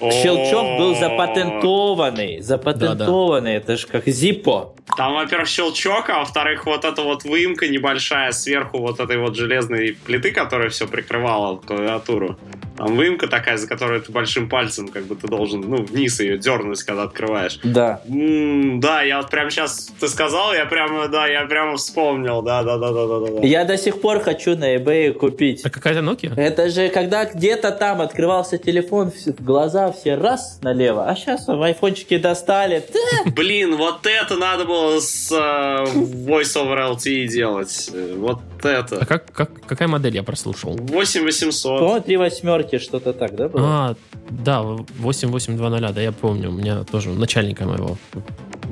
[0.00, 4.74] Щелчок был запатентованный, запатентованный, это же как Zippo.
[4.96, 9.96] Там, во-первых, щелчок, а во-вторых, вот эта вот выемка небольшая сверху вот этой вот железной
[10.04, 12.36] плиты, которая все прикрывала клавиатуру.
[12.76, 16.38] Там выемка такая, за которую ты большим пальцем как бы ты должен, ну, вниз ее
[16.38, 17.58] дернуть, когда открываешь.
[17.62, 18.00] Да.
[18.08, 22.62] М, да, я вот прям сейчас ты сказал, я прямо, да, я прямо вспомнил, да,
[22.62, 23.46] да, да, да, да, да.
[23.46, 25.64] Я до сих пор хочу на eBay купить.
[25.64, 26.34] А какая-то Nokia?
[26.36, 32.18] Это же когда где-то там открывался телефон, глаза все раз налево, а сейчас в айфончике
[32.18, 32.84] достали.
[33.26, 37.90] Блин, вот это надо было с э, Voice over LTE делать.
[37.92, 39.04] Э, Вот А это.
[39.06, 40.76] как, как, какая модель я прослушал?
[40.76, 41.78] 8800.
[41.78, 43.62] По-моему, три восьмерки, что-то так, да, было?
[43.66, 43.96] А,
[44.30, 46.48] да, 8820, да, я помню.
[46.50, 47.96] У меня тоже начальника моего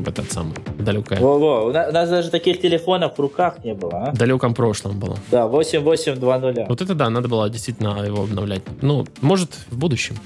[0.06, 4.08] этот самый далекое, Во-во, у на- у нас даже таких телефонов в руках не было,
[4.08, 4.10] а?
[4.12, 5.16] в далеком прошлом было.
[5.30, 6.68] Да, 8820.
[6.68, 8.62] Вот это да, надо было действительно его обновлять.
[8.80, 10.16] Ну, может, в будущем.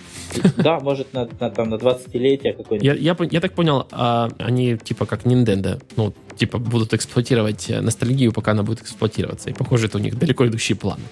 [0.57, 2.83] Да, может, на, на, там, на 20-летие какой-нибудь.
[2.85, 7.81] Я, я, я так понял, а, они типа как Nintendo, ну, типа будут эксплуатировать э,
[7.81, 9.51] ностальгию, пока она будет эксплуатироваться.
[9.51, 11.03] И похоже, это у них далеко идущие планы,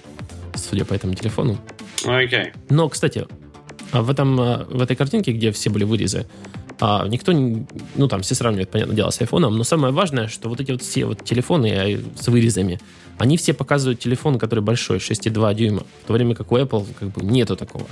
[0.55, 1.57] судя по этому телефону.
[2.03, 2.53] Окей.
[2.69, 3.25] Но, кстати,
[3.91, 6.27] а в, этом, э, в этой картинке, где все были вырезы,
[6.79, 7.65] а, никто, не-
[7.95, 10.81] ну, там все сравнивают, понятное дело, с айфоном, но самое важное, что вот эти вот
[10.81, 12.79] все вот телефоны э, с вырезами,
[13.17, 17.09] они все показывают телефон, который большой, 6,2 дюйма, в то время как у Apple как
[17.09, 17.85] бы нету такого,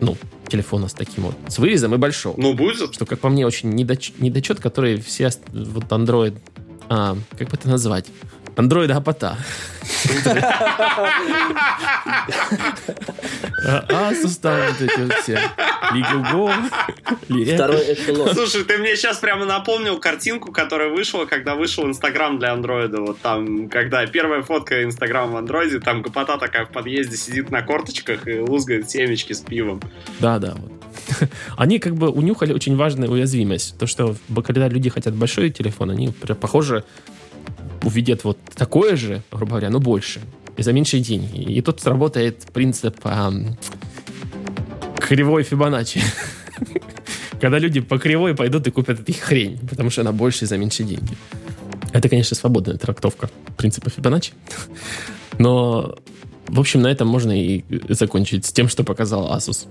[0.00, 0.16] ну,
[0.48, 2.34] телефона с таким вот, с вырезом и большого.
[2.40, 2.92] Ну, будет.
[2.92, 6.36] Что, как по мне, очень недоч- недочет, который все, вот Android,
[6.88, 8.06] а, как бы это назвать?
[8.56, 9.36] Android апота.
[13.64, 15.40] А Asus там вот эти вот все.
[15.92, 16.52] Go.
[17.54, 18.34] Второй эшелон.
[18.34, 23.00] Слушай, ты мне сейчас прямо напомнил картинку, которая вышла, когда вышел Инстаграм для андроида.
[23.00, 27.62] Вот там, когда первая фотка Инстаграм в андроиде, там гопота такая в подъезде сидит на
[27.62, 29.80] корточках и лузгает семечки с пивом.
[30.20, 30.54] Да, да.
[30.56, 30.72] Вот.
[31.56, 33.78] они как бы унюхали очень важную уязвимость.
[33.78, 36.08] То, что когда люди хотят большой телефон, они,
[36.40, 36.84] похоже,
[37.82, 40.20] увидят вот такое же, грубо говоря, но больше.
[40.56, 41.40] И за меньшие деньги.
[41.40, 43.56] И тут сработает принцип эм,
[44.98, 46.02] кривой Фибоначчи.
[47.40, 50.86] Когда люди по кривой пойдут и купят эту хрень, потому что она больше за меньшие
[50.86, 51.16] деньги.
[51.92, 54.32] Это, конечно, свободная трактовка принципа Фибоначчи.
[55.38, 55.96] Но,
[56.48, 59.66] в общем, на этом можно и закончить с тем, что показал Asus.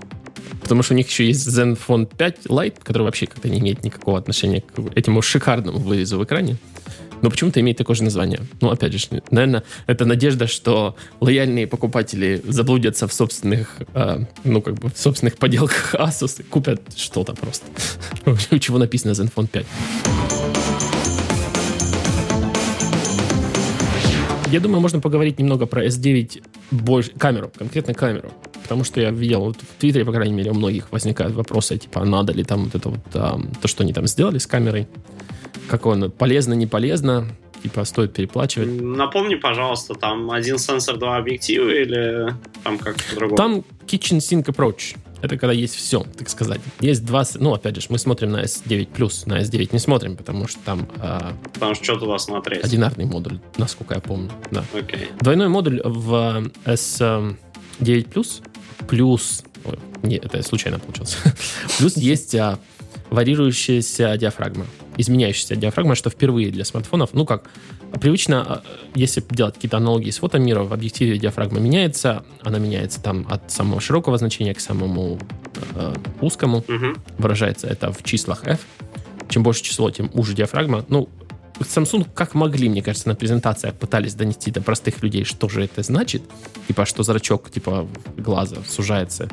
[0.61, 4.17] Потому что у них еще есть Zenfone 5 Lite, который вообще как-то не имеет никакого
[4.17, 6.57] отношения к этому шикарному вырезу в экране
[7.21, 8.41] но почему-то имеет такое же название.
[8.61, 14.75] Ну, опять же, наверное, это надежда, что лояльные покупатели заблудятся в собственных, э, ну, как
[14.75, 17.65] бы, в собственных поделках Asus и купят что-то просто,
[18.51, 19.65] у чего написано Zenfone 5.
[24.51, 28.33] Я думаю, можно поговорить немного про S9 больше, камеру, конкретно камеру.
[28.63, 32.01] Потому что я видел, вот в Твиттере, по крайней мере, у многих возникают вопросы, типа,
[32.01, 34.87] а надо ли там вот это вот, а, то, что они там сделали с камерой
[35.69, 37.27] как он, полезно, не полезно,
[37.61, 38.69] типа стоит переплачивать.
[38.81, 42.33] Напомни, пожалуйста, там один сенсор, два объектива или
[42.63, 43.37] там как по-другому?
[43.37, 44.97] Там Kitchen Sync Approach.
[45.21, 46.61] Это когда есть все, так сказать.
[46.79, 47.23] Есть два...
[47.35, 48.87] Ну, опять же, мы смотрим на S9+,
[49.27, 50.87] на S9 не смотрим, потому что там...
[50.97, 52.63] Э, потому что что туда смотреть?
[52.63, 54.63] Одинарный модуль, насколько я помню, да.
[54.73, 55.09] Okay.
[55.19, 58.41] Двойной модуль в S9+,
[58.87, 59.43] плюс...
[59.63, 61.15] Ой, не, это случайно получилось.
[61.77, 62.57] плюс есть а,
[63.11, 64.65] варьирующаяся диафрагма
[65.01, 67.49] изменяющаяся диафрагма, что впервые для смартфонов, ну как,
[67.99, 68.63] привычно, а,
[68.95, 73.81] если делать какие-то аналогии с фотомиром, в объективе диафрагма меняется, она меняется там от самого
[73.81, 75.19] широкого значения к самому
[75.75, 76.95] э, узкому, угу.
[77.17, 78.59] выражается это в числах f.
[79.29, 80.85] Чем больше число, тем уже диафрагма.
[80.89, 81.09] Ну,
[81.59, 85.83] Samsung как могли, мне кажется, на презентациях пытались донести до простых людей, что же это
[85.83, 86.23] значит.
[86.67, 87.87] Типа, что зрачок, типа,
[88.17, 89.29] глаза сужается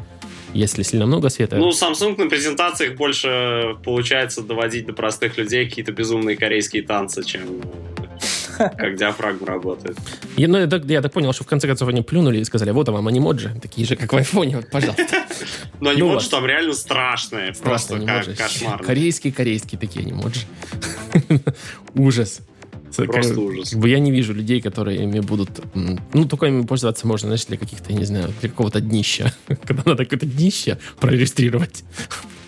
[0.55, 1.57] если сильно много света.
[1.57, 7.61] Ну, Samsung на презентациях больше получается доводить до простых людей какие-то безумные корейские танцы, чем
[8.59, 9.96] э, как диафрагма работает.
[10.36, 12.70] Я, ну, я, так, я так понял, что в конце концов они плюнули и сказали,
[12.70, 15.07] вот вам анимоджи, такие же, как в айфоне, вот, пожалуйста.
[15.80, 17.99] Но анимоджи ну там реально страшные, просто
[18.36, 18.82] кошмар.
[18.82, 20.40] Корейские, корейские такие анимоджи.
[21.94, 22.40] Ужас.
[23.07, 23.70] Просто как, ужас.
[23.70, 25.51] Как бы я не вижу людей, которые ими будут...
[25.74, 29.32] Ну, только ими пользоваться можно, знаешь, для каких-то, я не знаю, для какого-то днища.
[29.46, 31.84] Когда надо какое-то днище прорегистрировать.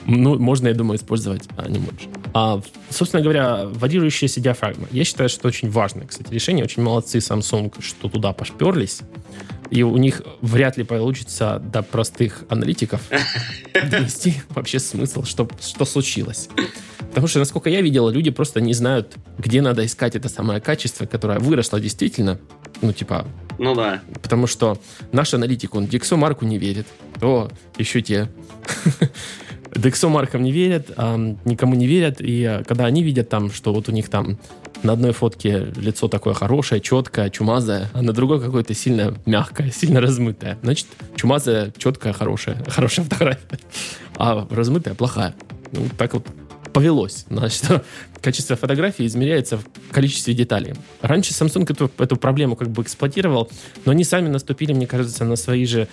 [0.07, 2.09] Ну, можно, я думаю, использовать анимоджи.
[2.33, 4.89] А, собственно говоря, варьирующаяся диафрагма.
[4.91, 6.65] Я считаю, что очень важное, кстати, решение.
[6.65, 9.03] Очень молодцы Samsung, что туда пошперлись.
[9.71, 13.03] И у них вряд ли получится до простых аналитиков
[13.75, 16.49] донести вообще смысл, что, что случилось.
[17.11, 21.07] Потому что, насколько я видел, люди просто не знают, где надо искать это самое качество,
[21.07, 22.39] которое выросло действительно.
[22.83, 23.27] Ну, типа...
[23.59, 24.01] Ну да.
[24.23, 24.79] Потому что
[25.13, 26.87] наш аналитик, он Диксо Марку не верит.
[27.21, 28.29] О, еще те.
[29.75, 32.21] Дексо Маркам не верят, а никому не верят.
[32.21, 34.39] И а, когда они видят там, что вот у них там
[34.83, 40.01] на одной фотке лицо такое хорошее, четкое, чумазое, а на другой какое-то сильно мягкое, сильно
[40.01, 40.59] размытое.
[40.63, 40.87] Значит,
[41.17, 42.57] чумазая, четкая, хорошая.
[42.67, 43.59] Хорошая фотография.
[44.17, 45.35] А размытая плохая.
[45.73, 46.27] Ну, так вот
[46.73, 47.27] повелось.
[47.29, 47.65] Значит,
[48.21, 50.75] качество фотографии измеряется в количестве деталей.
[51.01, 53.51] Раньше Samsung эту, эту проблему как бы эксплуатировал,
[53.85, 55.89] но они сами наступили, мне кажется, на свои же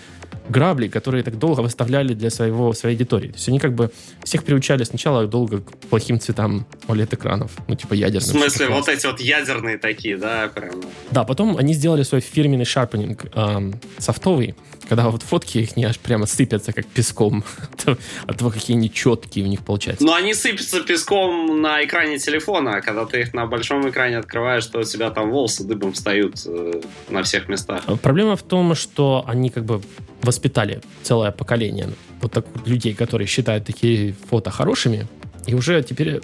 [0.49, 3.29] грабли, которые так долго выставляли для своего, своей аудитории.
[3.29, 3.91] То есть они как бы
[4.23, 8.29] всех приучали сначала долго к плохим цветам OLED-экранов, ну типа ядерным.
[8.29, 10.49] В смысле, вот эти вот ядерные такие, да?
[10.53, 10.81] Прям.
[11.11, 14.55] Да, потом они сделали свой фирменный шарпенинг эм, софтовый,
[14.87, 17.43] когда вот фотки их не аж прямо сыпятся как песком
[18.25, 20.05] от того, какие они четкие у них получаются.
[20.05, 24.65] Но они сыпятся песком на экране телефона, а когда ты их на большом экране открываешь,
[24.65, 27.83] то у тебя там волосы дыбом встают э, на всех местах.
[28.01, 29.81] Проблема в том, что они как бы
[30.21, 31.89] воспитали целое поколение
[32.21, 35.07] вот так людей, которые считают такие фото хорошими,
[35.45, 36.21] и уже теперь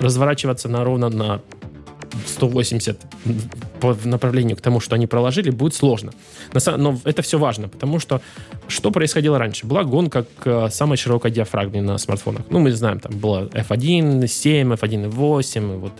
[0.00, 1.40] разворачиваться на ровно на
[2.26, 3.00] 180
[3.80, 6.12] по направлению к тому, что они проложили, будет сложно.
[6.52, 8.20] Но это все важно, потому что
[8.68, 9.66] что происходило раньше?
[9.66, 12.42] Была гонка к э, самой широкой диафрагме на смартфонах.
[12.50, 15.92] Ну, мы знаем, там было F1, 7, F1, 8, и вот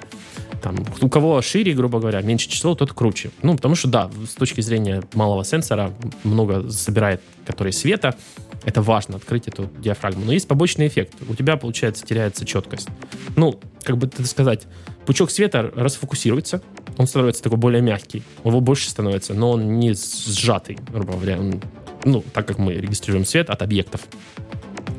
[0.62, 3.30] там, у кого шире, грубо говоря, меньше число, тот круче.
[3.42, 5.92] Ну, потому что, да, с точки зрения малого сенсора
[6.24, 8.16] много собирает, который света,
[8.64, 10.24] это важно, открыть эту диафрагму.
[10.24, 11.14] Но есть побочный эффект.
[11.28, 12.88] У тебя, получается, теряется четкость.
[13.36, 14.66] Ну, как бы так сказать,
[15.06, 16.60] пучок света расфокусируется,
[16.98, 21.38] он становится такой более мягкий, его больше становится, но он не сжатый, грубо говоря.
[21.38, 21.60] Он,
[22.04, 24.02] ну, так как мы регистрируем свет от объектов.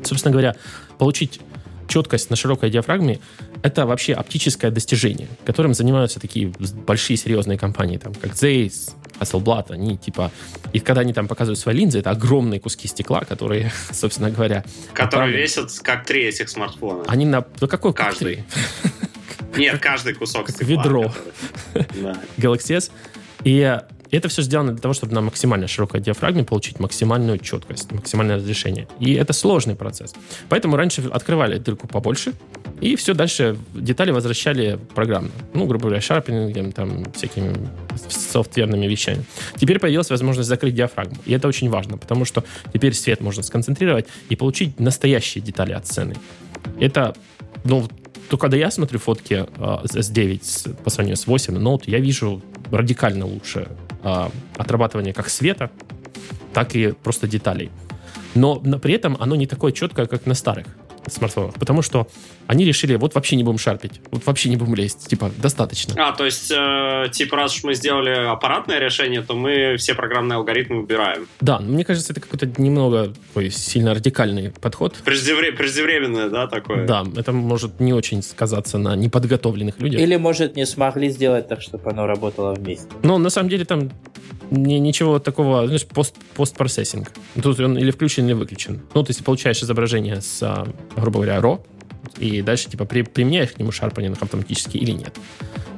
[0.04, 0.56] Собственно говоря,
[0.98, 1.40] получить
[1.88, 3.18] четкость на широкой диафрагме—
[3.62, 6.52] это вообще оптическое достижение, которым занимаются такие
[6.86, 10.30] большие серьезные компании, там, как Zeiss, Hasselblad, они типа...
[10.72, 14.64] И когда они там показывают свои линзы, это огромные куски стекла, которые, собственно говоря...
[14.92, 17.04] Которые весят как три этих смартфона.
[17.08, 17.44] Они на...
[17.60, 18.44] Ну, какой Каждый.
[19.56, 20.68] Нет, каждый кусок стекла.
[20.68, 21.12] Ведро.
[22.36, 22.90] Galaxy S.
[23.44, 23.80] И
[24.10, 28.88] это все сделано для того, чтобы на максимально широкой диафрагме получить максимальную четкость, максимальное разрешение.
[29.00, 30.14] И это сложный процесс.
[30.48, 32.32] Поэтому раньше открывали дырку побольше,
[32.80, 35.30] и все дальше детали возвращали программно.
[35.52, 37.54] Ну, грубо говоря, шарпингом, там, всякими
[38.08, 39.24] софтверными вещами.
[39.56, 41.16] Теперь появилась возможность закрыть диафрагму.
[41.26, 45.86] И это очень важно, потому что теперь свет можно сконцентрировать и получить настоящие детали от
[45.86, 46.14] сцены.
[46.80, 47.14] Это,
[47.64, 47.88] ну,
[48.28, 53.26] то когда я смотрю фотки uh, S9 по сравнению с 8 Note, я вижу радикально
[53.26, 53.68] лучше
[54.02, 55.70] э, отрабатывание как света,
[56.52, 57.70] так и просто деталей.
[58.34, 60.66] Но, но при этом оно не такое четкое, как на старых
[61.12, 62.06] смартфонах, потому что
[62.46, 65.94] они решили, вот вообще не будем шарпить, вот вообще не будем лезть, типа, достаточно.
[65.98, 70.36] А, то есть, э, типа, раз уж мы сделали аппаратное решение, то мы все программные
[70.36, 71.26] алгоритмы убираем.
[71.40, 74.94] Да, мне кажется, это какой-то немного такой сильно радикальный подход.
[75.04, 75.52] Преждевре...
[75.52, 76.86] Преждевременное, да, такое?
[76.86, 80.00] Да, это может не очень сказаться на неподготовленных людях.
[80.00, 82.88] Или, может, не смогли сделать так, чтобы оно работало вместе.
[83.02, 83.90] Но, на самом деле, там
[84.50, 87.12] не, ничего такого, знаешь, пост, постпроцессинг.
[87.42, 88.80] Тут он или включен, или выключен.
[88.94, 90.66] Ну, то есть получаешь изображение с, а,
[91.00, 91.60] грубо говоря, RAW,
[92.18, 95.16] и дальше, типа, при, применяешь к нему шарпанинг автоматически или нет.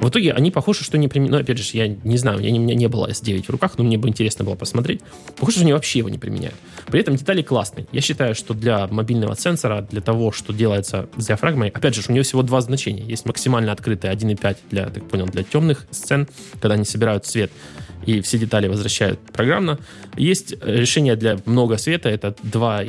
[0.00, 1.32] В итоге они похожи, что не применяют.
[1.32, 3.84] Ну, опять же, я не знаю, я, у меня не было S9 в руках, но
[3.84, 5.02] мне бы интересно было посмотреть.
[5.36, 6.54] Похоже, что они вообще его не применяют.
[6.86, 7.86] При этом детали классные.
[7.92, 12.12] Я считаю, что для мобильного сенсора, для того, что делается с диафрагмой, опять же, у
[12.12, 13.02] нее всего два значения.
[13.02, 16.28] Есть максимально открытый 1.5 для, так понял, для темных сцен,
[16.60, 17.50] когда они собирают цвет
[18.06, 19.78] и все детали возвращают программно.
[20.16, 22.84] Есть решение для много света, это 2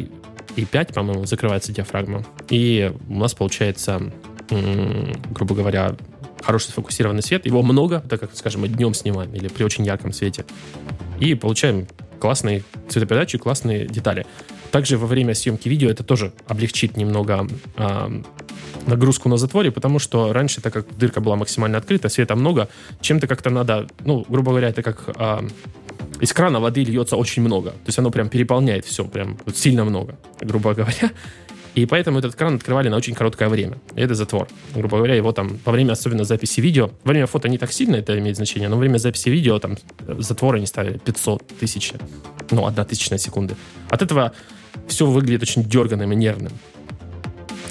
[0.56, 2.24] и 5, по-моему, закрывается диафрагма.
[2.50, 4.12] И у нас получается,
[4.50, 5.96] грубо говоря,
[6.42, 7.46] хороший сфокусированный свет.
[7.46, 10.46] Его много, так как, скажем, мы днем снимаем или при очень ярком свете.
[11.20, 11.88] И получаем
[12.20, 14.26] классные цветопередачи, классные детали.
[14.72, 18.22] Также во время съемки видео это тоже облегчит немного э,
[18.88, 22.70] нагрузку на затворе, потому что раньше, так как дырка была максимально открыта, света много,
[23.02, 25.48] чем-то как-то надо, ну, грубо говоря, это как э,
[26.22, 27.72] из крана воды льется очень много.
[27.72, 31.12] То есть оно прям переполняет все, прям вот сильно много, грубо говоря.
[31.74, 33.78] И поэтому этот кран открывали на очень короткое время.
[33.96, 34.48] И это затвор.
[34.76, 37.96] Грубо говоря, его там во время особенно записи видео, во время фото не так сильно
[37.96, 39.78] это имеет значение, но во время записи видео там
[40.20, 41.94] затворы не ставили 500 тысяч,
[42.52, 43.56] ну, одна тысячная секунды.
[43.90, 44.34] От этого
[44.88, 46.52] все выглядит очень дерганым и нервным.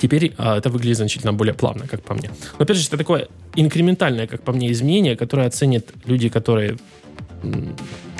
[0.01, 2.31] Теперь а, это выглядит значительно более плавно, как по мне.
[2.59, 6.79] Но опять же, это такое инкрементальное, как по мне, изменение, которое оценят люди, которые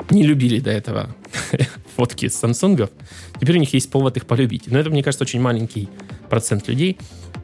[0.09, 1.15] не любили до этого
[1.95, 2.89] фотки с Samsung.
[3.39, 4.67] Теперь у них есть повод их полюбить.
[4.67, 5.89] Но это, мне кажется, очень маленький
[6.29, 6.97] процент людей.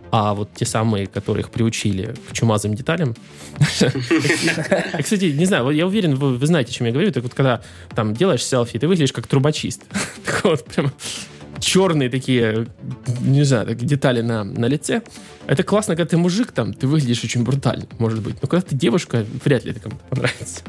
[0.09, 3.15] А вот те самые, которых приучили к чумазым деталям.
[3.59, 7.11] Кстати, не знаю, я уверен, вы знаете, о чем я говорю.
[7.11, 7.61] Так вот, когда
[7.93, 9.83] там делаешь селфи, ты выглядишь как трубочист.
[10.25, 10.91] Так вот, прям
[11.59, 12.67] черные такие,
[13.21, 15.01] не знаю, такие детали на, на лице.
[15.47, 18.35] Это классно, когда ты мужик там, ты выглядишь очень брутально, может быть.
[18.41, 20.61] Но когда ты девушка, вряд ли это кому-то понравится.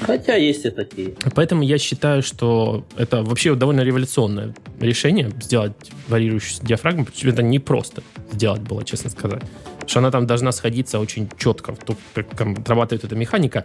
[0.00, 1.14] Хотя есть и такие.
[1.34, 5.72] Поэтому я считаю, что это вообще довольно революционное решение сделать
[6.08, 7.06] варьирующуюся диафрагму.
[7.22, 8.02] Это не просто
[8.32, 9.42] сделать было, честно сказать.
[9.42, 13.64] Потому что она там должна сходиться очень четко, то, как отрабатывает эта механика.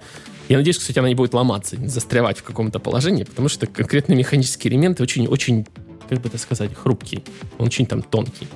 [0.49, 4.13] Я надеюсь, кстати, она не будет ломаться, не застревать в каком-то положении, потому что конкретно
[4.13, 5.67] механический элемент очень-очень
[6.09, 7.23] как бы это сказать, хрупкий.
[7.57, 8.47] Он очень там тонкий.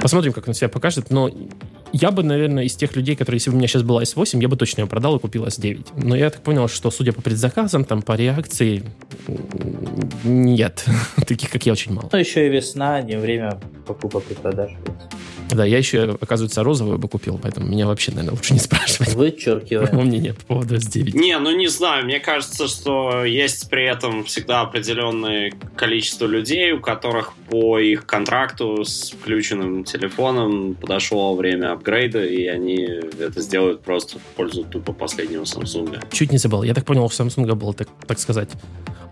[0.00, 1.30] Посмотрим, как он себя покажет, но
[1.92, 4.48] я бы, наверное, из тех людей, которые, если бы у меня сейчас была S8, я
[4.48, 5.88] бы точно ее продал и купил S9.
[6.02, 8.82] Но я так понял, что, судя по предзаказам, там, по реакции,
[10.24, 10.84] нет.
[11.26, 12.08] Таких, как я, очень мало.
[12.10, 14.72] Ну, еще и весна, не время покупок и продаж.
[15.50, 19.14] Да, я еще, оказывается, розовую бы купил, поэтому меня вообще, наверное, лучше не спрашивать.
[19.14, 19.88] Вычеркиваем.
[19.88, 21.16] Моего мнения по поводу S9.
[21.16, 26.80] Не, ну не знаю, мне кажется, что есть при этом всегда определенное количество людей, у
[26.80, 34.18] которых по их контракту с включенным телефоном подошло время апгрейда, и они это сделают просто
[34.18, 36.02] в пользу тупо последнего Samsung.
[36.10, 36.62] Чуть не забыл.
[36.62, 38.50] Я так понял, у Samsung был, так, так сказать,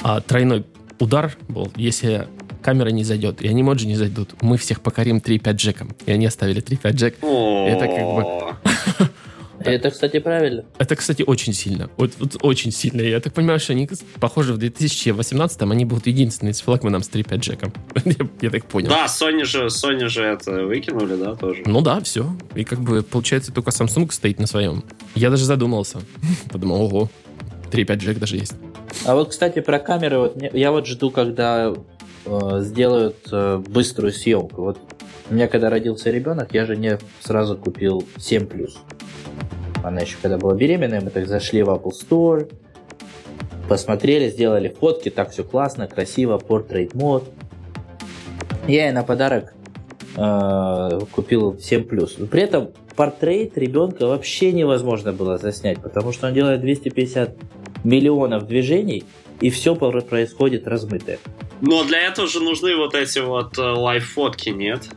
[0.02, 0.64] а, тройной
[0.98, 2.26] удар был, если
[2.62, 4.34] камера не зайдет, и они моджи не зайдут.
[4.42, 5.96] Мы всех покорим 3.5 джеком.
[6.06, 7.16] И они оставили 3.5 джек.
[7.22, 9.10] Это как бы...
[9.62, 10.64] Это, кстати, правильно.
[10.78, 11.90] Это, кстати, очень сильно.
[11.98, 13.02] Вот, вот очень сильно.
[13.02, 13.88] Я так понимаю, что они,
[14.18, 17.72] похоже, в 2018-м они будут единственные с флагманом с 3.5 джеком.
[18.04, 18.88] я, я так понял.
[18.88, 21.62] Да, Sony же, Sony же это выкинули, да, тоже?
[21.66, 22.34] Ну да, все.
[22.54, 24.82] И как бы, получается, только Samsung стоит на своем.
[25.14, 26.00] Я даже задумался.
[26.50, 27.10] Подумал, ого,
[27.70, 28.54] 3.5 джек даже есть.
[29.04, 31.74] А вот, кстати, про камеры, вот я вот жду, когда
[32.60, 34.62] сделают э, быструю съемку.
[34.62, 34.78] Вот
[35.30, 38.48] У меня когда родился ребенок, я жене сразу купил 7
[39.82, 42.52] Она еще когда была беременная, мы так зашли в Apple Store,
[43.68, 47.30] посмотрели, сделали фотки, так все классно, красиво, портрейт мод.
[48.66, 49.54] Я ей на подарок
[50.16, 51.84] э, купил 7
[52.26, 57.34] При этом портрет ребенка вообще невозможно было заснять, потому что он делает 250
[57.84, 59.04] миллионов движений,
[59.40, 61.18] и все происходит размытое.
[61.60, 64.88] Но для этого же нужны вот эти вот э, live-фотки, нет?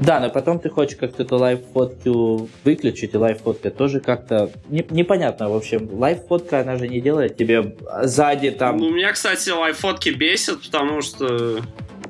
[0.00, 5.48] Да, но потом ты хочешь как-то эту live-фотку выключить, и live-фотка тоже как-то не, непонятно.
[5.48, 8.76] В общем, live-фотка, она же не делает тебе сзади там...
[8.76, 11.60] Ну, меня, кстати, live-фотки бесят, потому что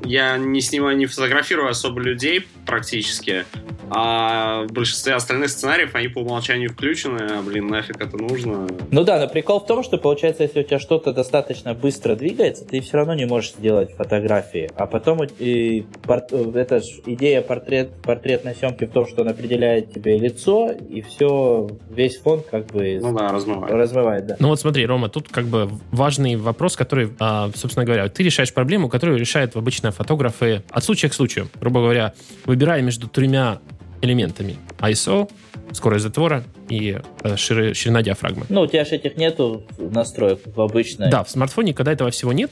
[0.04, 3.46] я не снимаю, не фотографирую особо людей практически.
[3.90, 8.68] А в большинстве остальных сценариев они по умолчанию включены, а, блин, нафиг это нужно.
[8.90, 12.66] Ну да, но прикол в том, что получается, если у тебя что-то достаточно быстро двигается,
[12.66, 14.70] ты все равно не можешь сделать фотографии.
[14.76, 20.18] А потом и порт, эта идея портрет, портретной съемки в том, что он определяет тебе
[20.18, 23.72] лицо, и все, весь фон как бы ну да, размывает.
[23.72, 24.36] размывает да.
[24.38, 28.52] Ну вот смотри, Рома, тут как бы важный вопрос, который, а, собственно говоря, ты решаешь
[28.52, 31.48] проблему, которую решают обычно фотографы от случая к случаю.
[31.58, 32.12] Грубо говоря,
[32.58, 33.60] выбирая между тремя
[34.02, 34.56] элементами.
[34.80, 35.30] ISO,
[35.70, 38.46] скорость затвора и э, ширина, ширина диафрагмы.
[38.48, 41.08] Ну, у тебя же этих нету настроек в обычной.
[41.08, 42.50] Да, в смартфоне, когда этого всего нет,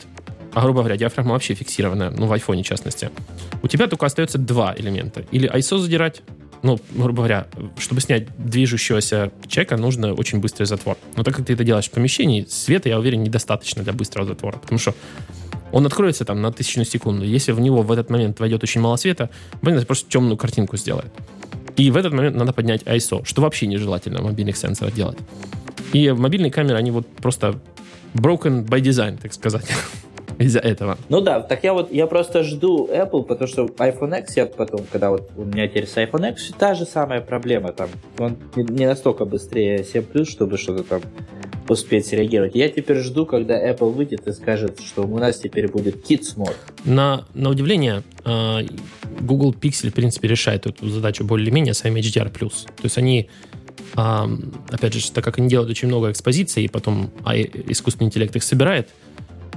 [0.55, 3.11] а, грубо говоря, диафрагма вообще фиксированная, ну, в айфоне, в частности,
[3.65, 5.25] у тебя только остается два элемента.
[5.33, 6.23] Или ISO задирать,
[6.63, 10.97] ну, грубо говоря, чтобы снять движущегося человека, нужно очень быстрый затвор.
[11.17, 14.59] Но так как ты это делаешь в помещении, света, я уверен, недостаточно для быстрого затвора,
[14.59, 14.95] потому что
[15.73, 17.25] он откроется там на тысячную секунду.
[17.25, 19.31] Если в него в этот момент войдет очень мало света,
[19.63, 21.13] блин, просто темную картинку сделает.
[21.77, 25.19] И в этот момент надо поднять ISO, что вообще нежелательно в мобильных сенсорах делать.
[25.93, 27.61] И мобильные камеры, они вот просто
[28.15, 29.67] broken by design, так сказать.
[30.39, 30.99] из-за этого.
[31.09, 34.81] Ну да, так я вот, я просто жду Apple, потому что iPhone X, я потом,
[34.91, 37.89] когда вот у меня теперь с iPhone X, та же самая проблема там.
[38.19, 41.01] Он не настолько быстрее 7 Plus, чтобы что-то там
[41.69, 42.55] успеть среагировать.
[42.55, 46.57] Я теперь жду, когда Apple выйдет и скажет, что у нас теперь будет Kids Mode.
[46.85, 48.61] На, на удивление, а,
[49.21, 52.31] Google Pixel, в принципе, решает эту задачу более-менее своим HDR+.
[52.31, 52.51] То
[52.83, 53.29] есть они
[53.95, 58.43] опять же, так как они делают очень много экспозиций, и потом а искусственный интеллект их
[58.43, 58.91] собирает,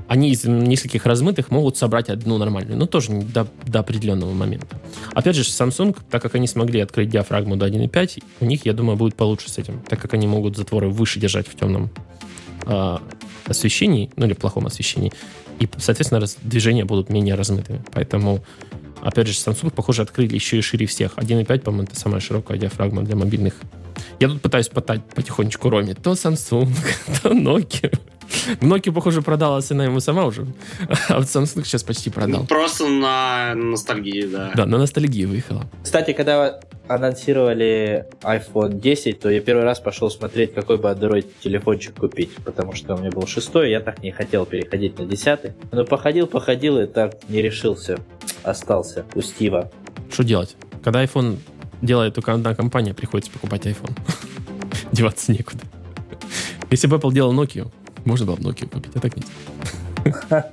[0.10, 4.82] они из нескольких размытых могут собрать одну нормальную, но тоже до, до определенного момента.
[5.14, 8.98] Опять же, Samsung, так как они смогли открыть диафрагму до 1.5, у них, я думаю,
[8.98, 11.92] будет получше с этим, так как они могут затворы выше держать в темном
[12.66, 12.98] э,
[13.46, 15.14] освещении, ну или плохом освещении,
[15.60, 17.84] и, соответственно, раз, движения будут менее размытыми.
[17.92, 18.44] Поэтому,
[19.02, 21.18] опять же, Samsung, похоже, открыли еще и шире всех.
[21.18, 23.54] 1.5, по-моему, это самая широкая диафрагма для мобильных.
[24.20, 25.94] Я тут пытаюсь потать потихонечку Роме.
[25.94, 26.74] То Samsung,
[27.22, 27.96] то Nokia.
[28.62, 30.46] Nokia, похоже, продалась она ему сама уже.
[31.10, 32.46] А вот Samsung сейчас почти продал.
[32.46, 34.52] Просто на ностальгии, да.
[34.56, 35.66] Да, на ностальгии выехала.
[35.84, 41.96] Кстати, когда анонсировали iPhone 10, то я первый раз пошел смотреть, какой бы Android телефончик
[41.96, 45.54] купить, потому что у меня был шестой, я так не хотел переходить на десятый.
[45.72, 48.00] Но походил, походил и так не решился.
[48.44, 49.72] Остался у Стива.
[50.12, 50.56] Что делать?
[50.84, 51.38] Когда iPhone
[51.82, 53.96] делает только одна компания, приходится покупать iPhone.
[54.92, 55.64] Деваться некуда.
[56.72, 57.70] Если бы Apple делал Nokia,
[58.06, 60.46] можно было Nokia купить, а так нет.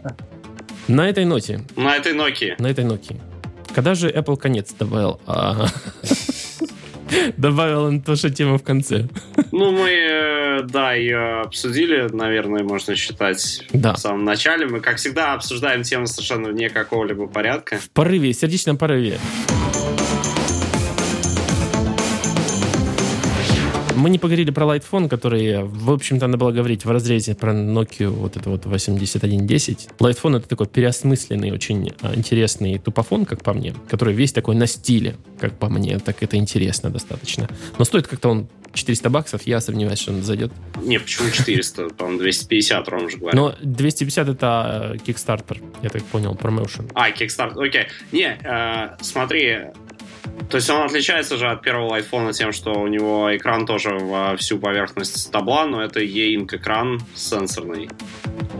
[0.88, 1.60] На этой ноте.
[1.76, 2.54] На этой Nokia.
[2.58, 3.20] На этой Nokia.
[3.74, 5.20] Когда же Apple конец добавил?
[5.26, 5.66] А,
[7.36, 9.08] добавил он тоже тему в конце.
[9.52, 13.94] Ну, мы, э, да, ее обсудили, наверное, можно считать да.
[13.94, 14.66] в самом начале.
[14.66, 17.78] Мы, как всегда, обсуждаем тему совершенно вне какого-либо порядка.
[17.78, 19.18] В порыве, сердечном порыве.
[23.96, 28.08] Мы не поговорили про Lightphone, который, в общем-то, надо было говорить в разрезе про Nokia
[28.08, 29.88] вот это вот 8110.
[29.98, 34.66] Lightphone это такой переосмысленный, очень а, интересный тупофон, как по мне, который весь такой на
[34.66, 37.48] стиле, как по мне, так это интересно достаточно.
[37.78, 40.52] Но стоит как-то он 400 баксов, я сомневаюсь, что он зайдет.
[40.82, 41.88] Не, почему 400?
[41.90, 43.34] По-моему, 250, Ром же говорит.
[43.34, 46.90] Но 250 это э, Kickstarter, я так понял, промоушен.
[46.94, 47.86] А, Kickstarter, окей.
[48.12, 49.68] Не, э, смотри,
[50.48, 54.36] то есть он отличается же от первого iPhone тем, что у него экран тоже во
[54.36, 57.88] всю поверхность табла, но это E-Ink экран сенсорный.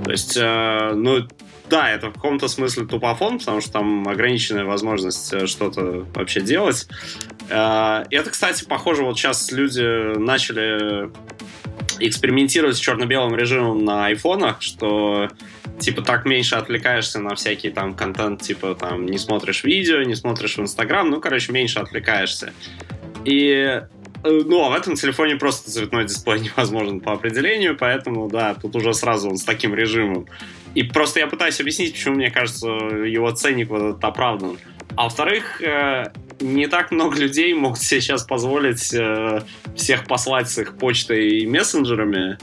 [0.04, 1.26] То есть, э, ну,
[1.68, 6.88] да, это в каком-то смысле тупофон, потому что там ограниченная возможность э, что-то вообще делать.
[7.50, 11.10] Э, это, кстати, похоже, вот сейчас люди начали
[12.00, 15.28] экспериментировать с черно-белым режимом на айфонах, что
[15.78, 20.56] типа так меньше отвлекаешься на всякий там контент, типа там не смотришь видео, не смотришь
[20.56, 22.52] в Инстаграм, ну, короче, меньше отвлекаешься.
[23.24, 23.82] И
[24.24, 28.76] э, ну, а в этом телефоне просто цветной дисплей невозможен по определению, поэтому, да, тут
[28.76, 30.26] уже сразу он с таким режимом.
[30.74, 34.58] И просто я пытаюсь объяснить, почему, мне кажется, его ценник вот этот оправдан.
[34.94, 39.42] А во-вторых, э, не так много людей могут себе сейчас позволить э,
[39.74, 42.38] всех послать с их почтой и мессенджерами.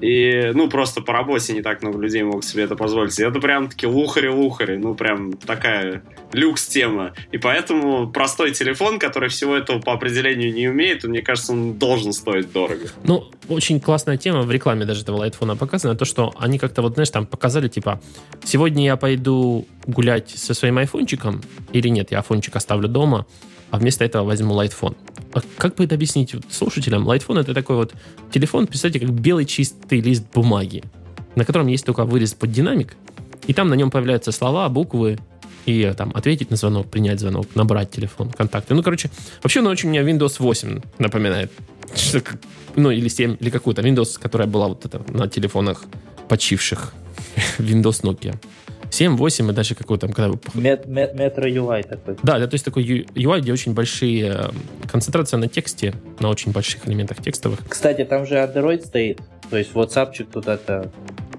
[0.00, 3.18] И, ну, просто по работе не так много людей могут себе это позволить.
[3.18, 4.76] И это прям таки лухари-лухари.
[4.76, 7.14] Ну, прям такая люкс-тема.
[7.32, 12.12] И поэтому простой телефон, который всего этого по определению не умеет, мне кажется, он должен
[12.12, 12.86] стоить дорого.
[13.04, 16.94] Ну, очень классная тема, в рекламе даже этого лайтфона показана, то, что они как-то вот,
[16.94, 18.00] знаешь, там показали, типа,
[18.44, 21.40] сегодня я пойду гулять со своим айфончиком,
[21.72, 23.26] или нет, я айфончик оставлю дома,
[23.70, 24.96] а вместо этого возьму лайтфон.
[25.32, 27.06] А как бы это объяснить слушателям?
[27.06, 27.94] Лайтфон это такой вот
[28.32, 30.82] телефон, представьте, как белый чистый лист бумаги,
[31.34, 32.96] на котором есть только вырез под динамик,
[33.46, 35.18] и там на нем появляются слова, буквы,
[35.66, 38.74] и там ответить на звонок, принять звонок, набрать телефон, контакты.
[38.74, 39.10] Ну, короче,
[39.42, 41.52] вообще, ну, очень мне Windows 8 напоминает.
[42.76, 45.84] Ну, или 7, или какую-то Windows, которая была вот это на телефонах
[46.28, 46.92] почивших.
[47.58, 48.36] Windows Nokia.
[48.90, 50.12] 7, 8 и даже какой там...
[50.12, 50.38] Когда...
[50.54, 52.16] Мет, мет, метро UI такой.
[52.22, 54.32] Да, да, то есть такой UI, где очень большие...
[54.34, 54.50] Э,
[54.90, 57.60] концентрация на тексте, на очень больших элементах текстовых.
[57.68, 59.20] Кстати, там же Android стоит.
[59.50, 60.90] То есть WhatsApp туда-то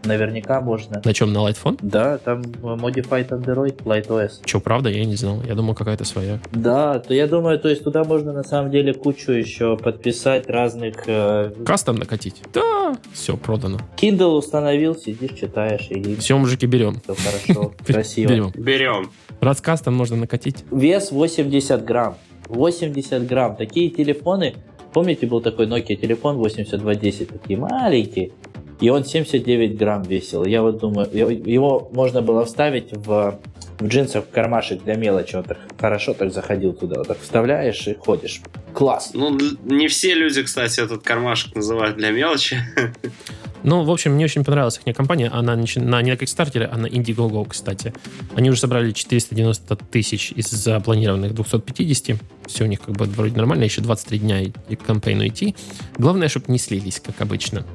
[0.04, 1.02] наверняка можно.
[1.04, 1.78] На чем, на Lightphone?
[1.82, 4.41] Да, там Modified Android, LightOS.
[4.45, 4.89] Че, правда?
[4.89, 5.41] Я не знал.
[5.47, 6.39] Я думал, какая-то своя.
[6.52, 11.04] Да, то я думаю, то есть туда можно на самом деле кучу еще подписать разных...
[11.08, 11.52] Э...
[11.66, 12.41] Кастом накатить?
[12.54, 13.80] Да, все, продано.
[13.97, 15.88] Kindle установил, сидишь, читаешь.
[15.89, 16.16] И...
[16.16, 17.02] Все, мужики, берем.
[17.04, 18.30] Все хорошо, красиво.
[18.30, 18.52] Берем.
[18.56, 19.12] Берем.
[19.41, 20.66] Раз кастом можно накатить.
[20.72, 22.18] Вес 80 грамм.
[22.47, 23.56] 80 грамм.
[23.56, 24.56] Такие телефоны,
[24.93, 28.32] помните, был такой Nokia телефон 8210, такие маленькие
[28.80, 30.45] и он 79 грамм весил.
[30.45, 33.39] Я вот думаю, его можно было вставить в,
[33.80, 35.36] в джинсах в кармашек для мелочи.
[35.36, 36.99] Он так хорошо так заходил туда.
[36.99, 38.41] Вот так вставляешь и ходишь.
[38.73, 39.11] Класс.
[39.13, 42.57] Ну, не все люди, кстати, этот кармашек называют для мелочи.
[43.64, 45.30] Ну, в общем, мне очень понравилась их компания.
[45.30, 47.93] Она на, не на Kickstarter, а на Indiegogo, кстати.
[48.36, 52.18] Они уже собрали 490 тысяч из запланированных 250.
[52.47, 53.64] Все у них как бы вроде нормально.
[53.64, 55.55] Еще 23 дня и к кампейну идти.
[55.97, 57.66] Главное, чтобы не слились, как обычно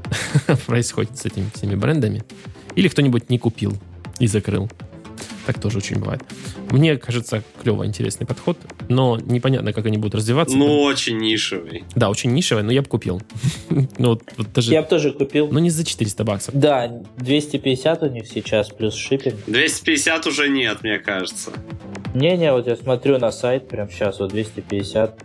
[0.66, 2.24] происходит с этими всеми брендами.
[2.74, 3.76] Или кто-нибудь не купил
[4.18, 4.70] и закрыл.
[5.46, 6.22] Так тоже очень бывает.
[6.70, 8.58] Мне кажется, клево, интересный подход,
[8.88, 10.56] но непонятно, как они будут развиваться.
[10.56, 11.84] Ну, очень нишевый.
[11.94, 13.22] Да, очень нишевый, но я бы купил.
[13.70, 14.72] ну, вот, вот даже...
[14.72, 15.48] Я бы тоже купил.
[15.50, 16.54] Но не за 400 баксов.
[16.54, 19.36] Да, 250 у них сейчас, плюс шиппинг.
[19.46, 21.52] 250 уже нет, мне кажется.
[22.14, 25.20] Не-не, вот я смотрю на сайт, прям сейчас, вот 250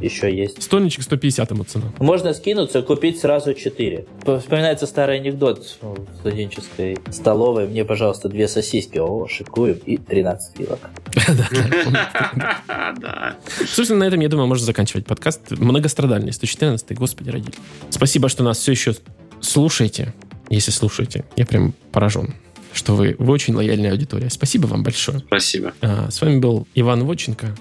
[0.00, 0.62] еще есть.
[0.62, 1.92] Стольничек 150 ему цена.
[1.98, 4.06] Можно скинуться, купить сразу 4.
[4.40, 7.68] Вспоминается старый анекдот в студенческой столовой.
[7.68, 8.98] Мне, пожалуйста, две сосиски.
[8.98, 9.78] О, шикуем.
[9.86, 10.78] И 13 вилок.
[13.66, 15.50] Собственно, на этом, я думаю, можно заканчивать подкаст.
[15.50, 17.62] Многострадальный, 114 господи, родители.
[17.90, 18.94] Спасибо, что нас все еще
[19.40, 20.14] слушаете.
[20.48, 22.34] Если слушаете, я прям поражен
[22.72, 24.30] что вы, вы очень лояльная аудитория.
[24.30, 25.20] Спасибо вам большое.
[25.20, 25.72] Спасибо.
[25.80, 27.54] А, с вами был Иван Воченко,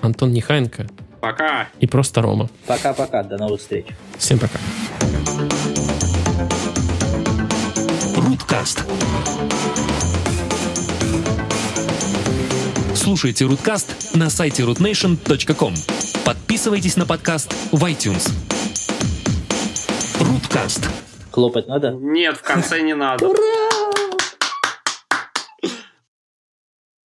[0.00, 0.88] Антон Нехаенко.
[1.22, 1.68] Пока.
[1.78, 2.48] И просто Рома.
[2.66, 3.22] Пока-пока.
[3.22, 3.86] До новых встреч.
[4.18, 4.58] Всем пока.
[8.16, 8.84] Руткаст.
[12.96, 15.74] Слушайте Руткаст на сайте rootnation.com.
[16.24, 18.28] Подписывайтесь на подкаст в iTunes.
[20.18, 20.90] Руткаст.
[21.30, 21.92] Хлопать надо?
[21.92, 23.28] Нет, в конце не надо.
[23.28, 23.71] Ура!